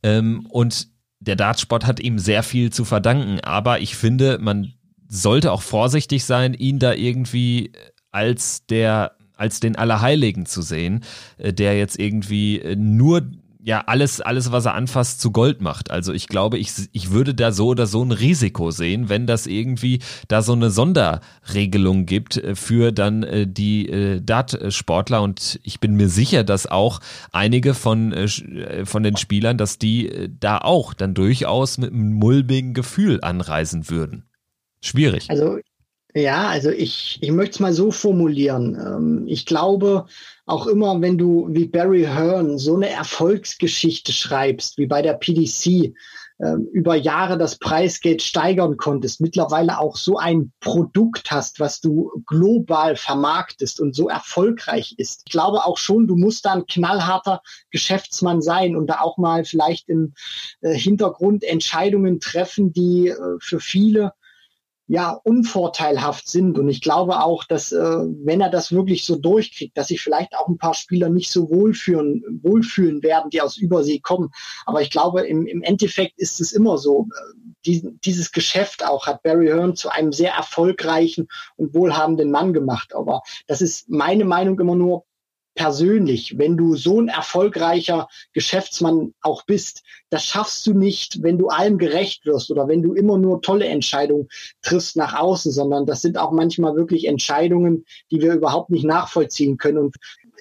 [0.03, 0.87] Ähm, und
[1.19, 4.73] der Dartsport hat ihm sehr viel zu verdanken, aber ich finde, man
[5.07, 7.73] sollte auch vorsichtig sein, ihn da irgendwie
[8.11, 11.03] als der als den Allerheiligen zu sehen,
[11.37, 13.23] äh, der jetzt irgendwie äh, nur
[13.65, 15.91] ja alles alles was er anfasst zu Gold macht.
[15.91, 19.45] Also ich glaube, ich ich würde da so oder so ein Risiko sehen, wenn das
[19.45, 26.09] irgendwie da so eine Sonderregelung gibt äh, für dann die Dart-Sportler und ich bin mir
[26.09, 26.99] sicher, dass auch
[27.31, 28.27] einige von
[28.83, 34.23] von den Spielern, dass die da auch dann durchaus mit einem mulmigen Gefühl anreisen würden.
[34.81, 35.29] Schwierig.
[35.29, 35.59] Also
[36.15, 38.75] Ja, also ich, ich möchte es mal so formulieren.
[38.75, 40.05] Ähm, ich glaube,
[40.45, 45.95] auch immer, wenn du wie Barry Hearn so eine Erfolgsgeschichte schreibst, wie bei der PDC,
[46.39, 52.11] ähm, über Jahre das Preisgeld steigern konntest, mittlerweile auch so ein Produkt hast, was du
[52.27, 55.23] global vermarktest und so erfolgreich ist.
[55.25, 59.45] Ich glaube auch schon, du musst da ein knallharter Geschäftsmann sein und da auch mal
[59.45, 60.13] vielleicht im
[60.61, 64.13] äh, Hintergrund Entscheidungen treffen, die äh, für viele
[64.87, 66.59] ja unvorteilhaft sind.
[66.59, 70.35] Und ich glaube auch, dass äh, wenn er das wirklich so durchkriegt, dass sich vielleicht
[70.35, 74.31] auch ein paar Spieler nicht so wohlfühlen, wohlfühlen werden, die aus Übersee kommen.
[74.65, 77.07] Aber ich glaube, im, im Endeffekt ist es immer so.
[77.11, 82.51] Äh, die, dieses Geschäft auch hat Barry Hearn zu einem sehr erfolgreichen und wohlhabenden Mann
[82.51, 82.93] gemacht.
[82.93, 85.05] Aber das ist meine Meinung immer nur
[85.55, 91.47] persönlich, wenn du so ein erfolgreicher Geschäftsmann auch bist, das schaffst du nicht, wenn du
[91.47, 94.27] allem gerecht wirst oder wenn du immer nur tolle Entscheidungen
[94.61, 99.57] triffst nach außen, sondern das sind auch manchmal wirklich Entscheidungen, die wir überhaupt nicht nachvollziehen
[99.57, 99.77] können.
[99.77, 99.95] Und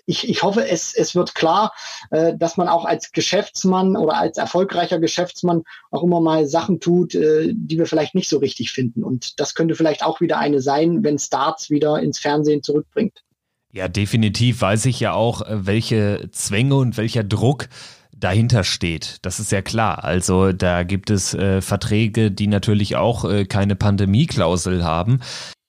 [0.06, 1.72] ich, ich hoffe, es, es wird klar,
[2.10, 7.14] äh, dass man auch als Geschäftsmann oder als erfolgreicher Geschäftsmann auch immer mal Sachen tut,
[7.14, 9.04] äh, die wir vielleicht nicht so richtig finden.
[9.04, 13.22] Und das könnte vielleicht auch wieder eine sein, wenn Starts wieder ins Fernsehen zurückbringt.
[13.72, 17.68] Ja, definitiv weiß ich ja auch, äh, welche Zwänge und welcher Druck
[18.14, 19.16] dahinter steht.
[19.22, 20.04] Das ist ja klar.
[20.04, 25.20] Also da gibt es äh, Verträge, die natürlich auch äh, keine Pandemieklausel haben.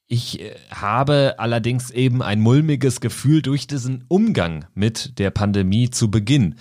[0.07, 6.11] Ich äh, habe allerdings eben ein mulmiges Gefühl durch diesen Umgang mit der Pandemie zu
[6.11, 6.55] Beginn.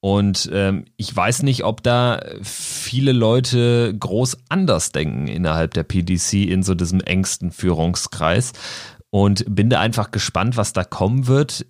[0.00, 6.48] Und ähm, ich weiß nicht, ob da viele Leute groß anders denken innerhalb der PDC
[6.48, 8.52] in so diesem engsten Führungskreis
[9.10, 11.66] und bin da einfach gespannt, was da kommen wird.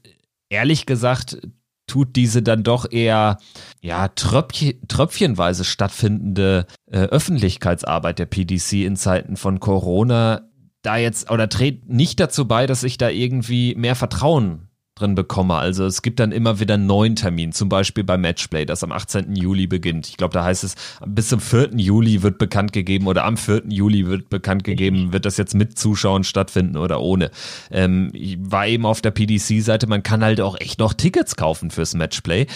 [0.48, 1.38] Ehrlich gesagt,
[1.87, 3.38] tut diese dann doch eher
[3.81, 10.42] ja Tröpfchen, tröpfchenweise stattfindende äh, Öffentlichkeitsarbeit der PDC in Zeiten von Corona
[10.83, 14.70] da jetzt oder trägt nicht dazu bei, dass ich da irgendwie mehr Vertrauen
[15.01, 15.55] drin bekomme.
[15.55, 18.93] Also es gibt dann immer wieder einen neuen Termin, zum Beispiel bei Matchplay, das am
[18.93, 19.35] 18.
[19.35, 20.09] Juli beginnt.
[20.09, 20.75] Ich glaube, da heißt es,
[21.07, 21.71] bis zum 4.
[21.77, 23.65] Juli wird bekannt gegeben oder am 4.
[23.69, 27.31] Juli wird bekannt gegeben, wird das jetzt mit Zuschauern stattfinden oder ohne.
[27.71, 31.71] Ähm, ich war eben auf der PDC-Seite, man kann halt auch echt noch Tickets kaufen
[31.71, 32.47] fürs Matchplay.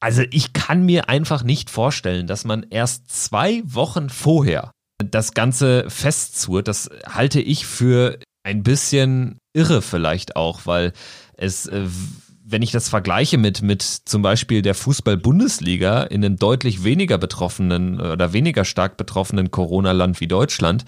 [0.00, 4.70] Also ich kann mir einfach nicht vorstellen, dass man erst zwei Wochen vorher
[5.04, 6.68] das Ganze festzurrt.
[6.68, 10.92] Das halte ich für ein bisschen irre vielleicht auch, weil
[11.38, 11.86] es, äh,
[12.44, 18.00] wenn ich das vergleiche mit, mit zum Beispiel der Fußball-Bundesliga in einem deutlich weniger betroffenen
[18.00, 20.84] oder weniger stark betroffenen Corona-Land wie Deutschland,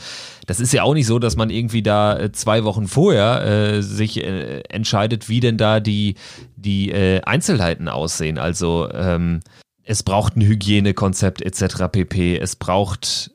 [0.46, 3.82] das ist ja auch nicht so, dass man irgendwie da äh, zwei Wochen vorher äh,
[3.82, 6.14] sich äh, entscheidet, wie denn da die,
[6.56, 8.38] die äh, Einzelheiten aussehen.
[8.38, 9.40] Also ähm,
[9.84, 11.88] es braucht ein Hygienekonzept etc.
[11.92, 12.38] pp.
[12.38, 13.32] Es braucht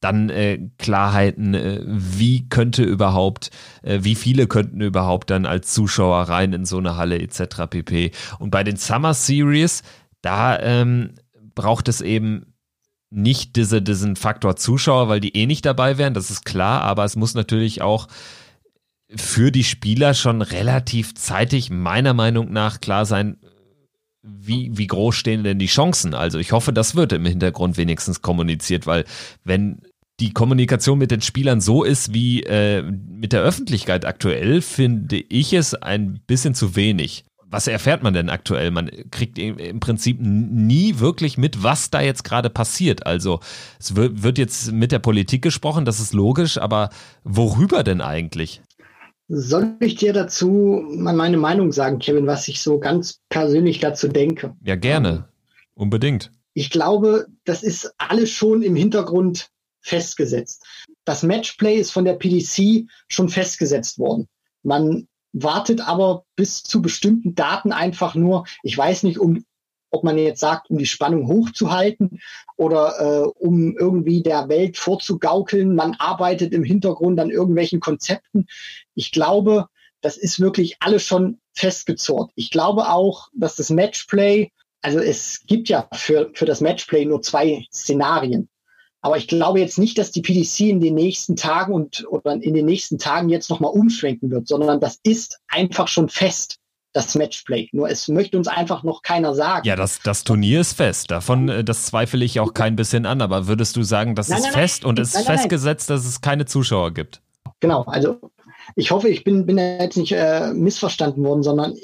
[0.00, 3.50] dann äh, Klarheiten, äh, wie könnte überhaupt,
[3.82, 7.66] äh, wie viele könnten überhaupt dann als Zuschauer rein in so eine Halle etc.
[7.68, 8.10] pp.
[8.38, 9.82] Und bei den Summer Series,
[10.20, 11.14] da ähm,
[11.54, 12.54] braucht es eben
[13.10, 17.04] nicht diese, diesen Faktor Zuschauer, weil die eh nicht dabei wären, das ist klar, aber
[17.04, 18.08] es muss natürlich auch
[19.14, 23.38] für die Spieler schon relativ zeitig meiner Meinung nach klar sein,
[24.26, 26.14] wie, wie groß stehen denn die Chancen?
[26.14, 29.04] Also ich hoffe, das wird im Hintergrund wenigstens kommuniziert, weil
[29.44, 29.80] wenn
[30.20, 35.52] die Kommunikation mit den Spielern so ist wie äh, mit der Öffentlichkeit aktuell, finde ich
[35.52, 37.24] es ein bisschen zu wenig.
[37.48, 38.72] Was erfährt man denn aktuell?
[38.72, 43.06] Man kriegt im Prinzip nie wirklich mit, was da jetzt gerade passiert.
[43.06, 43.38] Also
[43.78, 46.90] es wird jetzt mit der Politik gesprochen, das ist logisch, aber
[47.22, 48.62] worüber denn eigentlich?
[49.28, 54.08] Soll ich dir dazu mal meine Meinung sagen, Kevin, was ich so ganz persönlich dazu
[54.08, 54.54] denke?
[54.62, 55.28] Ja, gerne.
[55.74, 56.30] Unbedingt.
[56.54, 60.64] Ich glaube, das ist alles schon im Hintergrund festgesetzt.
[61.04, 64.28] Das Matchplay ist von der PDC schon festgesetzt worden.
[64.62, 69.44] Man wartet aber bis zu bestimmten Daten einfach nur, ich weiß nicht, um
[69.90, 72.20] ob man jetzt sagt, um die Spannung hochzuhalten
[72.56, 75.74] oder äh, um irgendwie der Welt vorzugaukeln.
[75.74, 78.46] Man arbeitet im Hintergrund an irgendwelchen Konzepten.
[78.94, 79.66] Ich glaube,
[80.00, 82.30] das ist wirklich alles schon festgezurrt.
[82.34, 84.50] Ich glaube auch, dass das Matchplay,
[84.82, 88.48] also es gibt ja für, für das Matchplay nur zwei Szenarien.
[89.00, 92.54] Aber ich glaube jetzt nicht, dass die PDC in den nächsten Tagen und oder in
[92.54, 96.58] den nächsten Tagen jetzt nochmal umschwenken wird, sondern das ist einfach schon fest
[96.96, 97.68] das Matchplay.
[97.72, 99.66] Nur es möchte uns einfach noch keiner sagen.
[99.68, 101.10] Ja, das, das Turnier ist fest.
[101.10, 103.20] Davon, äh, das zweifle ich auch kein bisschen an.
[103.20, 106.06] Aber würdest du sagen, das nein, ist nein, fest nein, und es ist festgesetzt, dass
[106.06, 107.20] es keine Zuschauer gibt?
[107.60, 108.18] Genau, also
[108.74, 111.74] ich hoffe, ich bin, bin jetzt nicht äh, missverstanden worden, sondern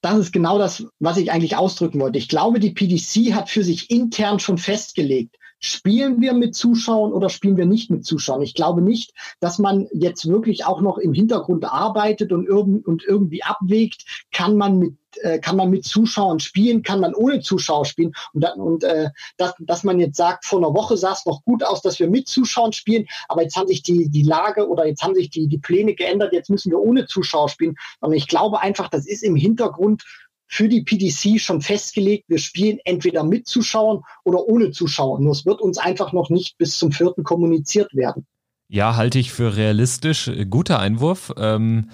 [0.00, 2.18] das ist genau das, was ich eigentlich ausdrücken wollte.
[2.18, 7.28] Ich glaube, die PDC hat für sich intern schon festgelegt, spielen wir mit Zuschauern oder
[7.28, 8.42] spielen wir nicht mit Zuschauern?
[8.42, 13.04] Ich glaube nicht, dass man jetzt wirklich auch noch im Hintergrund arbeitet und, irgend, und
[13.04, 17.84] irgendwie abwägt, kann man mit äh, kann man mit Zuschauern spielen, kann man ohne Zuschauer
[17.84, 21.26] spielen und, dann, und äh, dass, dass man jetzt sagt, vor einer Woche sah es
[21.26, 24.68] noch gut aus, dass wir mit Zuschauern spielen, aber jetzt haben sich die, die Lage
[24.68, 27.74] oder jetzt haben sich die, die Pläne geändert, jetzt müssen wir ohne Zuschauer spielen.
[28.00, 30.04] Und ich glaube einfach, das ist im Hintergrund
[30.50, 35.20] für die PDC schon festgelegt, wir spielen entweder mit Zuschauern oder ohne Zuschauer.
[35.20, 38.26] Nur es wird uns einfach noch nicht bis zum vierten kommuniziert werden.
[38.68, 40.28] Ja, halte ich für realistisch.
[40.50, 41.32] Guter Einwurf.
[41.36, 41.90] Ähm,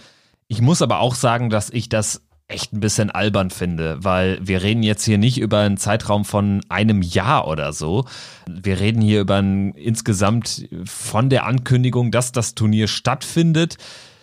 [0.48, 4.62] ich muss aber auch sagen, dass ich das echt ein bisschen albern finde, weil wir
[4.62, 8.06] reden jetzt hier nicht über einen Zeitraum von einem Jahr oder so.
[8.48, 14.15] Wir reden hier über ein, insgesamt von der Ankündigung, dass das Turnier stattfindet äh,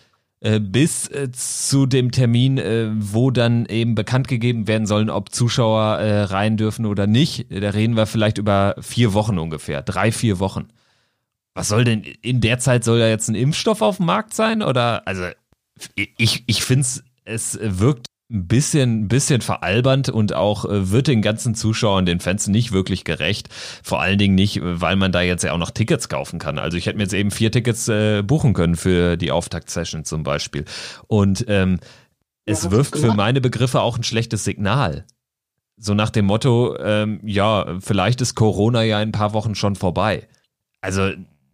[0.60, 5.84] bis äh, zu dem Termin, äh, wo dann eben bekannt gegeben werden sollen, ob Zuschauer
[5.84, 7.48] rein dürfen oder nicht.
[7.50, 10.68] Da reden wir vielleicht über vier Wochen ungefähr, drei, vier Wochen.
[11.54, 14.62] Was soll denn in der Zeit soll ja jetzt ein Impfstoff auf dem Markt sein?
[14.62, 15.28] Oder also
[15.96, 21.22] ich, ich finde es, es wirkt ein bisschen, bisschen veralbernd und auch äh, wird den
[21.22, 23.50] ganzen Zuschauern, den Fans nicht wirklich gerecht.
[23.84, 26.58] Vor allen Dingen nicht, weil man da jetzt ja auch noch Tickets kaufen kann.
[26.58, 30.24] Also ich hätte mir jetzt eben vier Tickets äh, buchen können für die Auftaktsession zum
[30.24, 30.66] Beispiel.
[31.08, 31.80] Und ähm,
[32.46, 35.06] es wirft für meine Begriffe auch ein schlechtes Signal.
[35.78, 39.76] So nach dem Motto, ähm, ja, vielleicht ist Corona ja in ein paar Wochen schon
[39.76, 40.28] vorbei.
[40.82, 41.12] Also,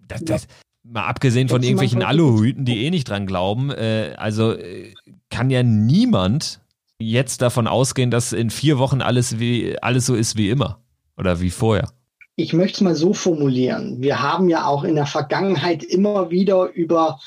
[0.08, 0.48] das, das,
[0.84, 4.94] mal abgesehen von irgendwelchen Aluhüten, die eh nicht dran glauben, äh, also äh,
[5.30, 6.62] kann ja niemand
[7.00, 10.80] jetzt davon ausgehen, dass in vier Wochen alles wie alles so ist wie immer
[11.18, 11.90] oder wie vorher.
[12.36, 14.02] Ich möchte es mal so formulieren.
[14.02, 17.20] Wir haben ja auch in der Vergangenheit immer wieder über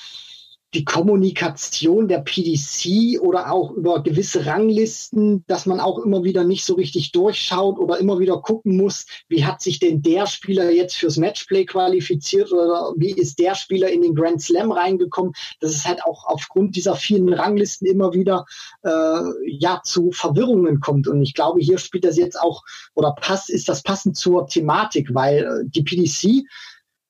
[0.75, 6.65] die Kommunikation der PDC oder auch über gewisse Ranglisten, dass man auch immer wieder nicht
[6.65, 10.97] so richtig durchschaut oder immer wieder gucken muss, wie hat sich denn der Spieler jetzt
[10.97, 15.35] fürs Matchplay qualifiziert oder wie ist der Spieler in den Grand Slam reingekommen.
[15.61, 18.47] Das ist halt auch aufgrund dieser vielen Ranglisten immer wieder
[18.83, 21.07] äh, ja zu Verwirrungen kommt.
[21.07, 22.63] Und ich glaube, hier spielt das jetzt auch
[22.95, 26.47] oder passt, ist das passend zur Thematik, weil äh, die PDC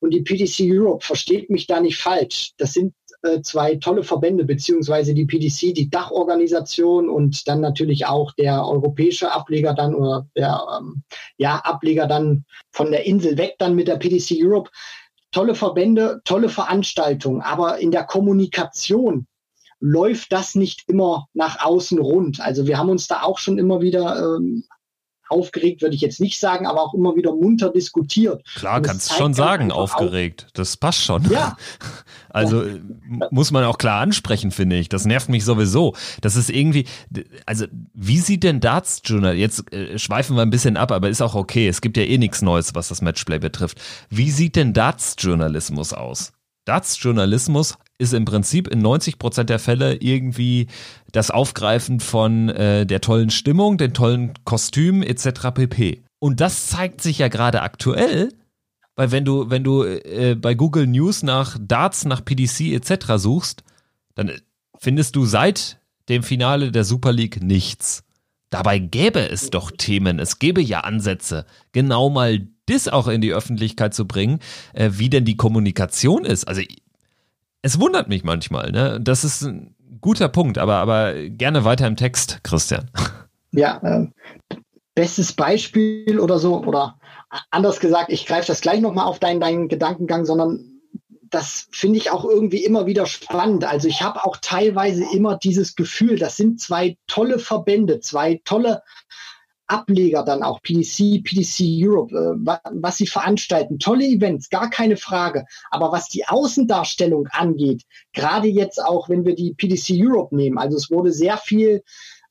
[0.03, 2.51] und die PDC Europe versteht mich da nicht falsch.
[2.57, 2.93] Das sind
[3.23, 9.31] äh, zwei tolle Verbände, beziehungsweise die PDC, die Dachorganisation und dann natürlich auch der europäische
[9.31, 11.03] Ableger dann oder der ähm,
[11.37, 14.69] ja, Ableger dann von der Insel weg dann mit der PDC Europe.
[15.31, 19.25] Tolle Verbände, tolle Veranstaltungen, aber in der Kommunikation
[19.79, 22.39] läuft das nicht immer nach außen rund.
[22.39, 24.63] Also wir haben uns da auch schon immer wieder ähm,
[25.29, 28.43] aufgeregt würde ich jetzt nicht sagen, aber auch immer wieder munter diskutiert.
[28.55, 30.45] Klar, kannst du schon sagen, aufgeregt.
[30.45, 30.51] Auf.
[30.53, 31.29] Das passt schon.
[31.29, 31.57] Ja.
[32.35, 32.79] Also ja.
[33.29, 34.89] muss man auch klar ansprechen, finde ich.
[34.89, 35.93] Das nervt mich sowieso.
[36.21, 36.87] Das ist irgendwie,
[37.45, 41.21] also wie sieht denn Darts Journal, jetzt äh, schweifen wir ein bisschen ab, aber ist
[41.21, 41.67] auch okay.
[41.67, 43.79] Es gibt ja eh nichts Neues, was das Matchplay betrifft.
[44.09, 46.33] Wie sieht denn Darts Journalismus aus?
[46.65, 50.67] Darts Journalismus ist im Prinzip in 90 Prozent der Fälle irgendwie
[51.11, 55.51] das Aufgreifen von äh, der tollen Stimmung, den tollen Kostümen etc.
[55.53, 56.03] pp.
[56.19, 58.33] Und das zeigt sich ja gerade aktuell,
[58.95, 63.13] weil wenn du wenn du äh, bei Google News nach Darts, nach PDC etc.
[63.17, 63.63] suchst,
[64.15, 64.31] dann
[64.77, 65.79] findest du seit
[66.09, 68.03] dem Finale der Super League nichts.
[68.49, 73.33] Dabei gäbe es doch Themen, es gäbe ja Ansätze, genau mal das auch in die
[73.33, 74.39] Öffentlichkeit zu bringen,
[74.73, 76.47] äh, wie denn die Kommunikation ist.
[76.47, 76.61] Also
[77.63, 78.99] es wundert mich manchmal, ne?
[79.01, 82.91] Das ist ein guter Punkt, aber, aber gerne weiter im Text, Christian.
[83.55, 84.07] Ja, äh,
[84.95, 86.97] bestes Beispiel oder so, oder
[87.51, 90.81] anders gesagt, ich greife das gleich nochmal auf deinen, deinen Gedankengang, sondern
[91.29, 93.63] das finde ich auch irgendwie immer wieder spannend.
[93.63, 98.81] Also ich habe auch teilweise immer dieses Gefühl, das sind zwei tolle Verbände, zwei tolle
[99.67, 103.79] Ableger dann auch, PDC, PDC Europe, äh, was sie veranstalten.
[103.79, 105.45] Tolle Events, gar keine Frage.
[105.71, 107.83] Aber was die Außendarstellung angeht,
[108.13, 111.83] gerade jetzt auch, wenn wir die PDC Europe nehmen, also es wurde sehr viel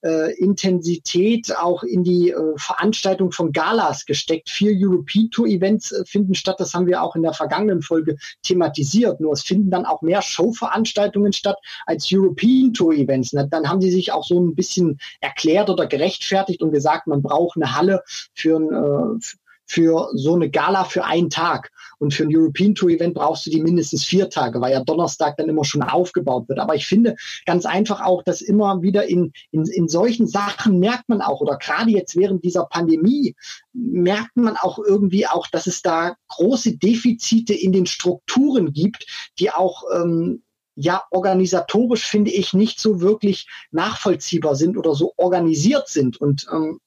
[0.03, 4.51] äh, Intensität auch in die äh, Veranstaltung von Galas gesteckt.
[4.51, 6.57] Vier European Tour Events äh, finden statt.
[6.59, 9.21] Das haben wir auch in der vergangenen Folge thematisiert.
[9.21, 13.31] Nur es finden dann auch mehr Showveranstaltungen statt als European Tour Events.
[13.31, 17.57] Dann haben sie sich auch so ein bisschen erklärt oder gerechtfertigt und gesagt, man braucht
[17.57, 18.03] eine Halle
[18.35, 19.21] für ein, äh,
[19.67, 21.71] für so eine Gala für einen Tag.
[22.03, 25.37] Und für ein European Tour Event brauchst du die mindestens vier Tage, weil ja Donnerstag
[25.37, 26.59] dann immer schon aufgebaut wird.
[26.59, 27.15] Aber ich finde
[27.47, 31.59] ganz einfach auch, dass immer wieder in, in, in solchen Sachen merkt man auch, oder
[31.59, 33.37] gerade jetzt während dieser Pandemie,
[33.73, 39.07] merkt man auch irgendwie auch, dass es da große Defizite in den Strukturen gibt,
[39.39, 40.43] die auch ähm,
[40.75, 46.21] ja organisatorisch finde ich nicht so wirklich nachvollziehbar sind oder so organisiert sind.
[46.21, 46.81] Und ähm,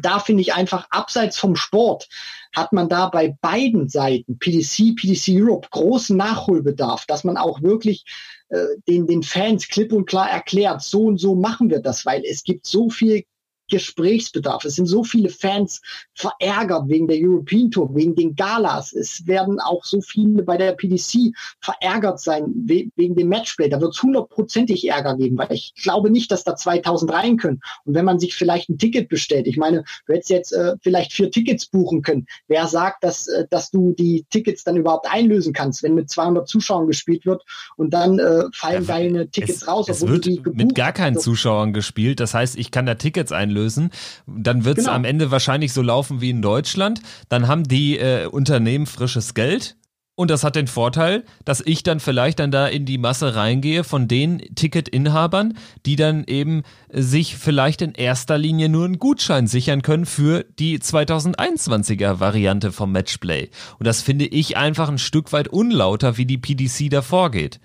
[0.00, 2.08] da finde ich einfach abseits vom Sport
[2.54, 8.04] hat man da bei beiden Seiten, PDC, PDC Europe, großen Nachholbedarf, dass man auch wirklich
[8.48, 12.24] äh, den, den Fans klipp und klar erklärt, so und so machen wir das, weil
[12.24, 13.24] es gibt so viel
[13.68, 14.64] Gesprächsbedarf.
[14.64, 15.80] Es sind so viele Fans
[16.14, 18.92] verärgert wegen der European Tour, wegen den Galas.
[18.92, 23.68] Es werden auch so viele bei der PDC verärgert sein wegen dem Matchplay.
[23.68, 27.60] Da wird es hundertprozentig Ärger geben, weil ich glaube nicht, dass da 2000 rein können.
[27.84, 31.12] Und wenn man sich vielleicht ein Ticket bestellt, ich meine, du hättest jetzt äh, vielleicht
[31.12, 32.26] vier Tickets buchen können.
[32.48, 36.48] Wer sagt, dass, äh, dass du die Tickets dann überhaupt einlösen kannst, wenn mit 200
[36.48, 37.42] Zuschauern gespielt wird
[37.76, 39.88] und dann äh, fallen ja, deine Tickets es, raus?
[39.88, 42.20] Es wird mit gar keinen Zuschauern gespielt.
[42.20, 43.90] Das heißt, ich kann da Tickets einlösen einlösen.
[44.26, 44.96] Dann wird es genau.
[44.96, 47.00] am Ende wahrscheinlich so laufen wie in Deutschland.
[47.28, 49.76] Dann haben die äh, Unternehmen frisches Geld.
[50.18, 53.84] Und das hat den Vorteil, dass ich dann vielleicht dann da in die Masse reingehe
[53.84, 59.82] von den Ticketinhabern, die dann eben sich vielleicht in erster Linie nur einen Gutschein sichern
[59.82, 63.50] können für die 2021er Variante vom Matchplay.
[63.78, 67.60] Und das finde ich einfach ein Stück weit unlauter, wie die PDC da vorgeht.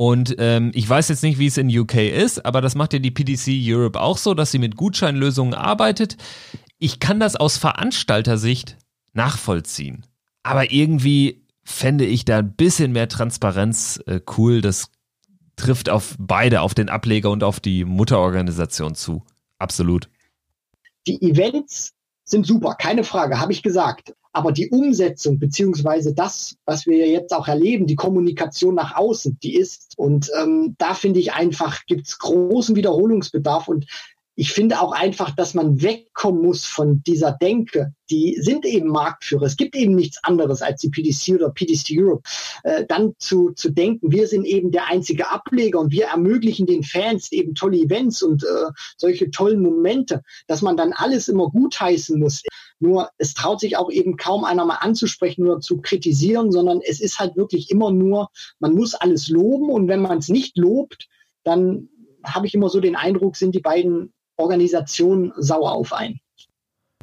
[0.00, 3.00] Und ähm, ich weiß jetzt nicht, wie es in UK ist, aber das macht ja
[3.00, 6.16] die PDC Europe auch so, dass sie mit Gutscheinlösungen arbeitet.
[6.78, 8.76] Ich kann das aus Veranstaltersicht
[9.12, 10.06] nachvollziehen.
[10.44, 14.60] Aber irgendwie fände ich da ein bisschen mehr Transparenz äh, cool.
[14.60, 14.92] Das
[15.56, 19.24] trifft auf beide, auf den Ableger und auf die Mutterorganisation zu.
[19.58, 20.08] Absolut.
[21.08, 21.92] Die Events
[22.22, 24.14] sind super, keine Frage, habe ich gesagt.
[24.38, 29.56] Aber die Umsetzung beziehungsweise das, was wir jetzt auch erleben, die Kommunikation nach außen, die
[29.56, 29.98] ist.
[29.98, 33.66] Und ähm, da finde ich einfach, gibt es großen Wiederholungsbedarf.
[33.66, 33.86] Und
[34.40, 37.92] ich finde auch einfach, dass man wegkommen muss von dieser Denke.
[38.08, 39.42] Die sind eben Marktführer.
[39.42, 42.22] Es gibt eben nichts anderes als die PDC oder PDC Europe.
[42.62, 46.84] Äh, dann zu, zu denken, wir sind eben der einzige Ableger und wir ermöglichen den
[46.84, 52.16] Fans eben tolle Events und äh, solche tollen Momente, dass man dann alles immer gutheißen
[52.20, 52.44] muss.
[52.78, 57.00] Nur es traut sich auch eben kaum einer mal anzusprechen oder zu kritisieren, sondern es
[57.00, 58.28] ist halt wirklich immer nur,
[58.60, 61.08] man muss alles loben und wenn man es nicht lobt,
[61.42, 61.88] dann
[62.22, 66.20] habe ich immer so den Eindruck, sind die beiden Organisation sauer auf ein.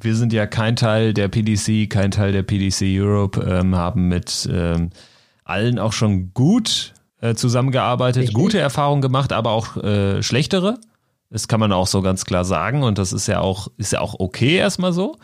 [0.01, 4.49] Wir sind ja kein Teil der PDC, kein Teil der PDC Europe, ähm, haben mit
[4.51, 4.89] ähm,
[5.43, 8.35] allen auch schon gut äh, zusammengearbeitet, Richtig.
[8.35, 10.79] gute Erfahrungen gemacht, aber auch äh, schlechtere.
[11.29, 14.01] Das kann man auch so ganz klar sagen und das ist ja auch, ist ja
[14.01, 15.17] auch okay erstmal so.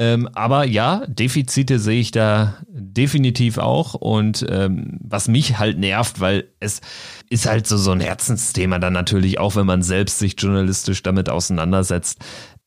[0.00, 3.92] Ähm, aber ja, Defizite sehe ich da definitiv auch.
[3.92, 6.80] Und ähm, was mich halt nervt, weil es
[7.28, 11.28] ist halt so, so ein Herzensthema dann natürlich auch, wenn man selbst sich journalistisch damit
[11.28, 12.18] auseinandersetzt.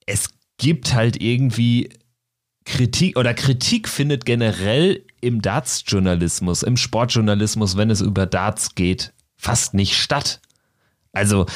[0.06, 0.30] Es
[0.60, 1.90] gibt halt irgendwie
[2.66, 9.74] Kritik oder Kritik findet generell im Darts-Journalismus, im Sportjournalismus, wenn es über Darts geht, fast
[9.74, 10.40] nicht statt.
[11.14, 11.48] Also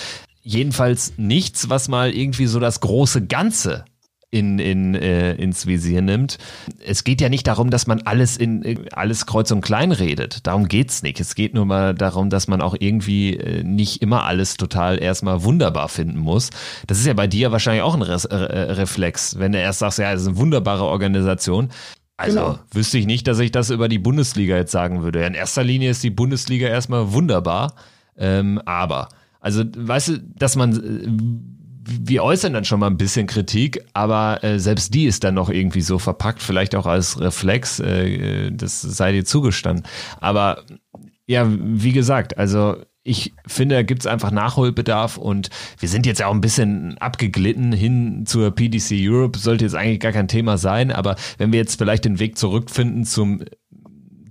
[0.42, 3.86] jedenfalls nichts, was mal irgendwie so das große Ganze
[4.30, 6.38] in, in, äh, ins Visier nimmt.
[6.86, 10.46] Es geht ja nicht darum, dass man alles in alles kreuz und klein redet.
[10.46, 11.20] Darum geht's nicht.
[11.22, 15.44] Es geht nur mal darum, dass man auch irgendwie äh, nicht immer alles total erstmal
[15.44, 16.50] wunderbar finden muss.
[16.88, 20.00] Das ist ja bei dir wahrscheinlich auch ein Re äh, Reflex, wenn du erst sagst,
[20.00, 21.70] ja, es ist eine wunderbare Organisation.
[22.18, 22.60] Also genau.
[22.72, 25.24] wüsste ich nicht, dass ich das über die Bundesliga jetzt sagen würde.
[25.24, 27.76] In erster Linie ist die Bundesliga erstmal wunderbar,
[28.18, 29.10] ähm, aber
[29.40, 31.57] also weißt du, dass man äh,
[31.88, 35.50] wir äußern dann schon mal ein bisschen Kritik, aber äh, selbst die ist dann noch
[35.50, 39.86] irgendwie so verpackt, vielleicht auch als Reflex, äh, das sei dir zugestanden.
[40.20, 40.64] Aber
[41.26, 46.34] ja, wie gesagt, also ich finde, da gibt's einfach Nachholbedarf und wir sind jetzt auch
[46.34, 51.16] ein bisschen abgeglitten hin zur PDC Europe, sollte jetzt eigentlich gar kein Thema sein, aber
[51.38, 53.44] wenn wir jetzt vielleicht den Weg zurückfinden zum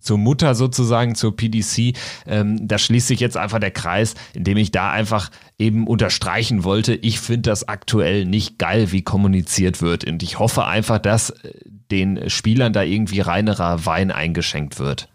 [0.06, 1.96] zur Mutter sozusagen, zur PDC.
[2.26, 6.94] Ähm, da schließt sich jetzt einfach der Kreis, indem ich da einfach eben unterstreichen wollte,
[6.94, 10.06] ich finde das aktuell nicht geil, wie kommuniziert wird.
[10.06, 11.52] Und ich hoffe einfach, dass äh,
[11.90, 15.08] den Spielern da irgendwie reinerer Wein eingeschenkt wird.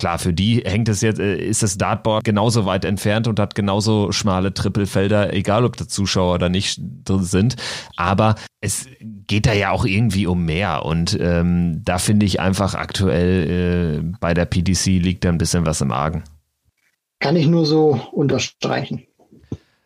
[0.00, 3.54] Klar, für die hängt es jetzt, äh, ist das Dartboard genauso weit entfernt und hat
[3.54, 7.56] genauso schmale Trippelfelder, egal ob da Zuschauer oder nicht drin sind.
[7.96, 8.86] Aber es
[9.30, 10.84] geht da ja auch irgendwie um mehr.
[10.84, 15.64] Und ähm, da finde ich einfach aktuell äh, bei der PDC liegt da ein bisschen
[15.64, 16.24] was im Argen.
[17.20, 19.04] Kann ich nur so unterstreichen.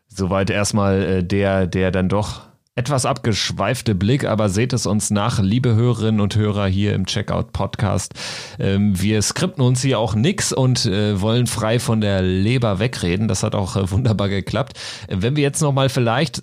[0.09, 2.40] Soweit erstmal äh, der, der dann doch
[2.74, 7.53] etwas abgeschweifte Blick, aber seht es uns nach, liebe Hörerinnen und Hörer hier im Checkout
[7.53, 8.14] Podcast.
[8.59, 13.28] Ähm, wir skripten uns hier auch nix und äh, wollen frei von der Leber wegreden.
[13.28, 14.78] Das hat auch äh, wunderbar geklappt.
[15.07, 16.42] Äh, wenn wir jetzt nochmal vielleicht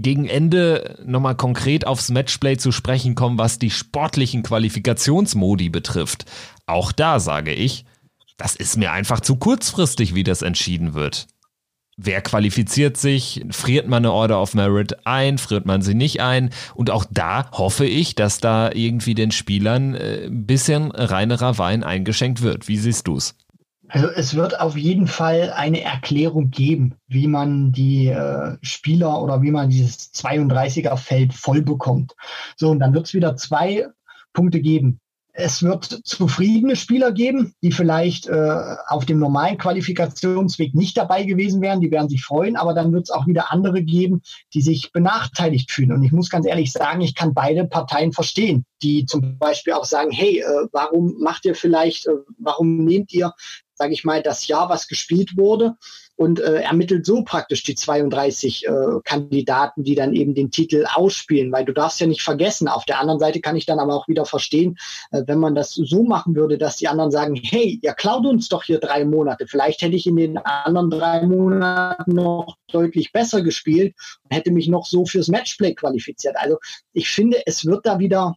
[0.00, 6.24] gegen Ende nochmal konkret aufs Matchplay zu sprechen kommen, was die sportlichen Qualifikationsmodi betrifft.
[6.66, 7.84] Auch da sage ich,
[8.36, 11.26] das ist mir einfach zu kurzfristig, wie das entschieden wird.
[11.96, 13.44] Wer qualifiziert sich?
[13.50, 15.38] Friert man eine Order of Merit ein?
[15.38, 16.50] Friert man sie nicht ein?
[16.74, 21.84] Und auch da hoffe ich, dass da irgendwie den Spielern äh, ein bisschen reinerer Wein
[21.84, 22.66] eingeschenkt wird.
[22.66, 23.36] Wie siehst du's?
[23.94, 29.40] Also es wird auf jeden Fall eine Erklärung geben, wie man die äh, Spieler oder
[29.40, 32.16] wie man dieses 32er Feld voll bekommt.
[32.56, 33.86] So, und dann wird es wieder zwei
[34.32, 34.98] Punkte geben.
[35.32, 41.62] Es wird zufriedene Spieler geben, die vielleicht äh, auf dem normalen Qualifikationsweg nicht dabei gewesen
[41.62, 44.22] wären, die werden sich freuen, aber dann wird es auch wieder andere geben,
[44.54, 45.92] die sich benachteiligt fühlen.
[45.92, 49.86] Und ich muss ganz ehrlich sagen, ich kann beide Parteien verstehen, die zum Beispiel auch
[49.86, 53.32] sagen, hey, äh, warum macht ihr vielleicht, äh, warum nehmt ihr,
[53.72, 55.76] sage ich mal, das Jahr, was gespielt wurde,
[56.16, 58.70] und äh, ermittelt so praktisch die 32 äh,
[59.02, 62.68] Kandidaten, die dann eben den Titel ausspielen, weil du darfst ja nicht vergessen.
[62.68, 64.76] Auf der anderen Seite kann ich dann aber auch wieder verstehen,
[65.10, 68.62] wenn man das so machen würde, dass die anderen sagen, hey, ihr klaut uns doch
[68.62, 69.48] hier drei Monate.
[69.48, 74.68] Vielleicht hätte ich in den anderen drei Monaten noch deutlich besser gespielt und hätte mich
[74.68, 76.36] noch so fürs Matchplay qualifiziert.
[76.36, 76.58] Also
[76.92, 78.36] ich finde, es wird da wieder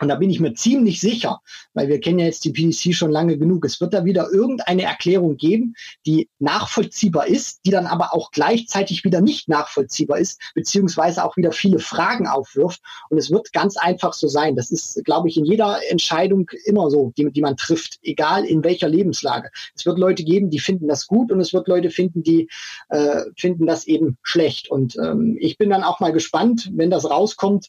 [0.00, 1.40] und da bin ich mir ziemlich sicher,
[1.74, 3.64] weil wir kennen ja jetzt die PDC schon lange genug.
[3.64, 5.74] Es wird da wieder irgendeine Erklärung geben,
[6.06, 11.52] die nachvollziehbar ist, die dann aber auch gleichzeitig wieder nicht nachvollziehbar ist, beziehungsweise auch wieder
[11.52, 12.80] viele Fragen aufwirft.
[13.10, 14.56] Und es wird ganz einfach so sein.
[14.56, 18.62] Das ist, glaube ich, in jeder Entscheidung immer so, die, die man trifft, egal in
[18.62, 19.50] welcher Lebenslage.
[19.74, 22.48] Es wird Leute geben, die finden das gut und es wird Leute finden, die
[22.88, 24.70] äh, finden das eben schlecht.
[24.70, 27.68] Und ähm, ich bin dann auch mal gespannt, wenn das rauskommt,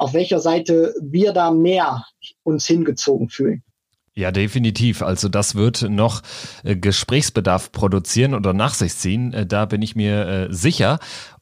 [0.00, 2.04] auf welcher Seite wir da mehr
[2.42, 3.62] uns hingezogen fühlen.
[4.14, 5.02] Ja, definitiv.
[5.02, 6.22] Also das wird noch
[6.64, 9.32] äh, Gesprächsbedarf produzieren oder nach sich ziehen.
[9.32, 10.98] Äh, da bin ich mir äh, sicher.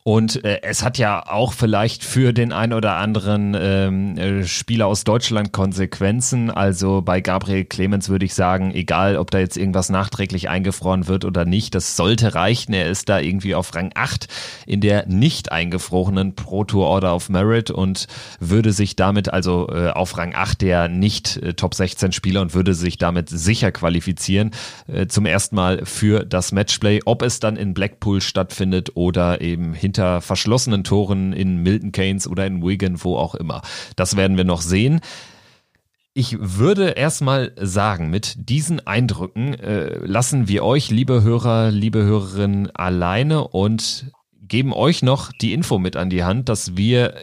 [0.09, 4.87] Und äh, es hat ja auch vielleicht für den ein oder anderen ähm, äh, Spieler
[4.87, 6.51] aus Deutschland Konsequenzen.
[6.51, 11.27] Also bei Gabriel Clemens würde ich sagen, egal ob da jetzt irgendwas nachträglich eingefroren wird
[11.27, 12.73] oder nicht, das sollte reichen.
[12.73, 14.29] Er ist da irgendwie auf Rang 8
[14.67, 18.07] in der nicht eingefrorenen Pro Tour Order of Merit und
[18.41, 22.55] würde sich damit also äh, auf Rang 8 der nicht äh, Top 16 Spieler und
[22.55, 24.53] würde sich damit sicher qualifizieren.
[24.91, 29.75] Äh, zum ersten Mal für das Matchplay, ob es dann in Blackpool stattfindet oder eben
[29.75, 33.63] hinter hinter verschlossenen Toren in Milton Keynes oder in Wigan, wo auch immer.
[33.97, 35.01] Das werden wir noch sehen.
[36.15, 42.71] Ich würde erstmal sagen, mit diesen Eindrücken äh, lassen wir euch, liebe Hörer, liebe Hörerinnen,
[42.75, 47.15] alleine und geben euch noch die Info mit an die Hand, dass wir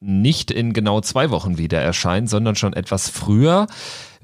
[0.00, 3.66] nicht in genau zwei Wochen wieder erscheinen, sondern schon etwas früher.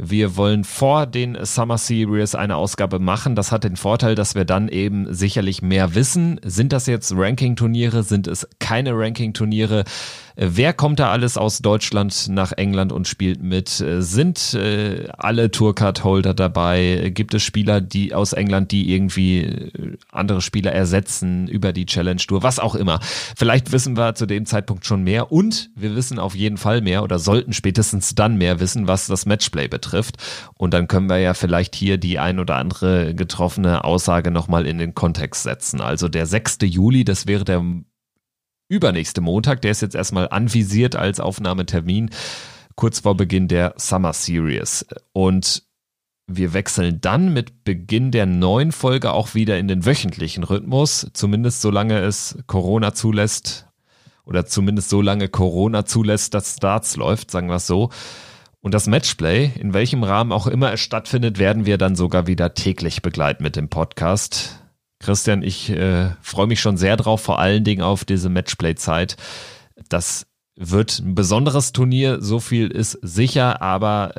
[0.00, 3.34] Wir wollen vor den Summer Series eine Ausgabe machen.
[3.34, 6.40] Das hat den Vorteil, dass wir dann eben sicherlich mehr wissen.
[6.44, 8.04] Sind das jetzt Ranking-Turniere?
[8.04, 9.82] Sind es keine Ranking-Turniere?
[10.40, 13.68] Wer kommt da alles aus Deutschland nach England und spielt mit?
[13.68, 17.10] Sind äh, alle Tourcard-Holder dabei?
[17.12, 22.20] Gibt es Spieler, die aus England, die irgendwie äh, andere Spieler ersetzen über die Challenge
[22.20, 22.42] Tour?
[22.42, 23.00] Was auch immer.
[23.36, 27.02] Vielleicht wissen wir zu dem Zeitpunkt schon mehr und wir wissen auf jeden Fall mehr
[27.02, 30.16] oder sollten spätestens dann mehr wissen, was das Matchplay betrifft betrifft.
[30.56, 34.78] Und dann können wir ja vielleicht hier die ein oder andere getroffene Aussage nochmal in
[34.78, 35.80] den Kontext setzen.
[35.80, 36.58] Also der 6.
[36.62, 37.64] Juli, das wäre der
[38.68, 42.10] übernächste Montag, der ist jetzt erstmal anvisiert als Aufnahmetermin,
[42.74, 44.86] kurz vor Beginn der Summer Series.
[45.12, 45.64] Und
[46.28, 51.62] wir wechseln dann mit Beginn der neuen Folge auch wieder in den wöchentlichen Rhythmus, zumindest
[51.62, 53.66] solange es Corona zulässt
[54.24, 57.88] oder zumindest solange Corona zulässt, dass Starts läuft, sagen wir es so.
[58.60, 62.52] Und das Matchplay, in welchem Rahmen auch immer es stattfindet, werden wir dann sogar wieder
[62.52, 64.67] täglich begleiten mit dem Podcast.
[65.00, 69.16] Christian, ich äh, freue mich schon sehr drauf, vor allen Dingen auf diese Matchplay-Zeit.
[69.88, 70.26] Das
[70.56, 74.14] wird ein besonderes Turnier, so viel ist sicher, aber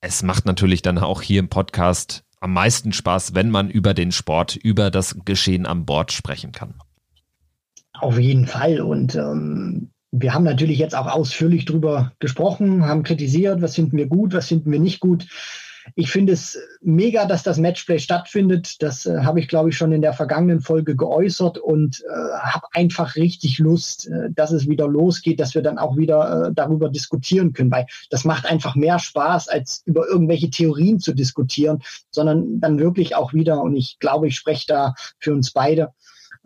[0.00, 4.12] es macht natürlich dann auch hier im Podcast am meisten Spaß, wenn man über den
[4.12, 6.74] Sport, über das Geschehen am Bord sprechen kann.
[7.92, 8.80] Auf jeden Fall.
[8.80, 14.06] Und ähm, wir haben natürlich jetzt auch ausführlich drüber gesprochen, haben kritisiert, was finden wir
[14.06, 15.26] gut, was finden wir nicht gut.
[15.94, 18.82] Ich finde es mega, dass das Matchplay stattfindet.
[18.82, 22.66] Das äh, habe ich, glaube ich, schon in der vergangenen Folge geäußert und äh, habe
[22.72, 26.88] einfach richtig Lust, äh, dass es wieder losgeht, dass wir dann auch wieder äh, darüber
[26.88, 32.60] diskutieren können, weil das macht einfach mehr Spaß, als über irgendwelche Theorien zu diskutieren, sondern
[32.60, 35.92] dann wirklich auch wieder, und ich glaube, ich spreche da für uns beide,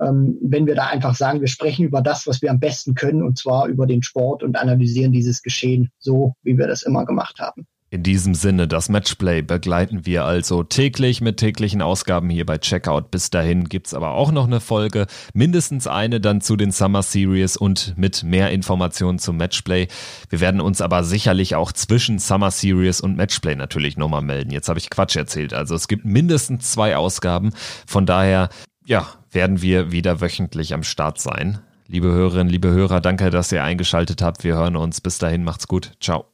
[0.01, 3.23] ähm, wenn wir da einfach sagen, wir sprechen über das, was wir am besten können,
[3.23, 7.39] und zwar über den Sport und analysieren dieses Geschehen so, wie wir das immer gemacht
[7.39, 7.67] haben.
[7.95, 13.13] In diesem Sinne, das Matchplay begleiten wir also täglich mit täglichen Ausgaben hier bei Checkout.
[13.13, 17.57] Bis dahin gibt's aber auch noch eine Folge, mindestens eine dann zu den Summer Series
[17.57, 19.87] und mit mehr Informationen zum Matchplay.
[20.29, 24.51] Wir werden uns aber sicherlich auch zwischen Summer Series und Matchplay natürlich nochmal melden.
[24.51, 25.55] Jetzt habe ich Quatsch erzählt.
[25.55, 27.53] Also es gibt mindestens zwei Ausgaben.
[27.87, 28.49] Von daher
[28.85, 31.61] ja, werden wir wieder wöchentlich am Start sein.
[31.87, 34.43] Liebe Hörerinnen, liebe Hörer, danke, dass ihr eingeschaltet habt.
[34.43, 35.01] Wir hören uns.
[35.01, 35.93] Bis dahin, macht's gut.
[36.01, 36.34] Ciao.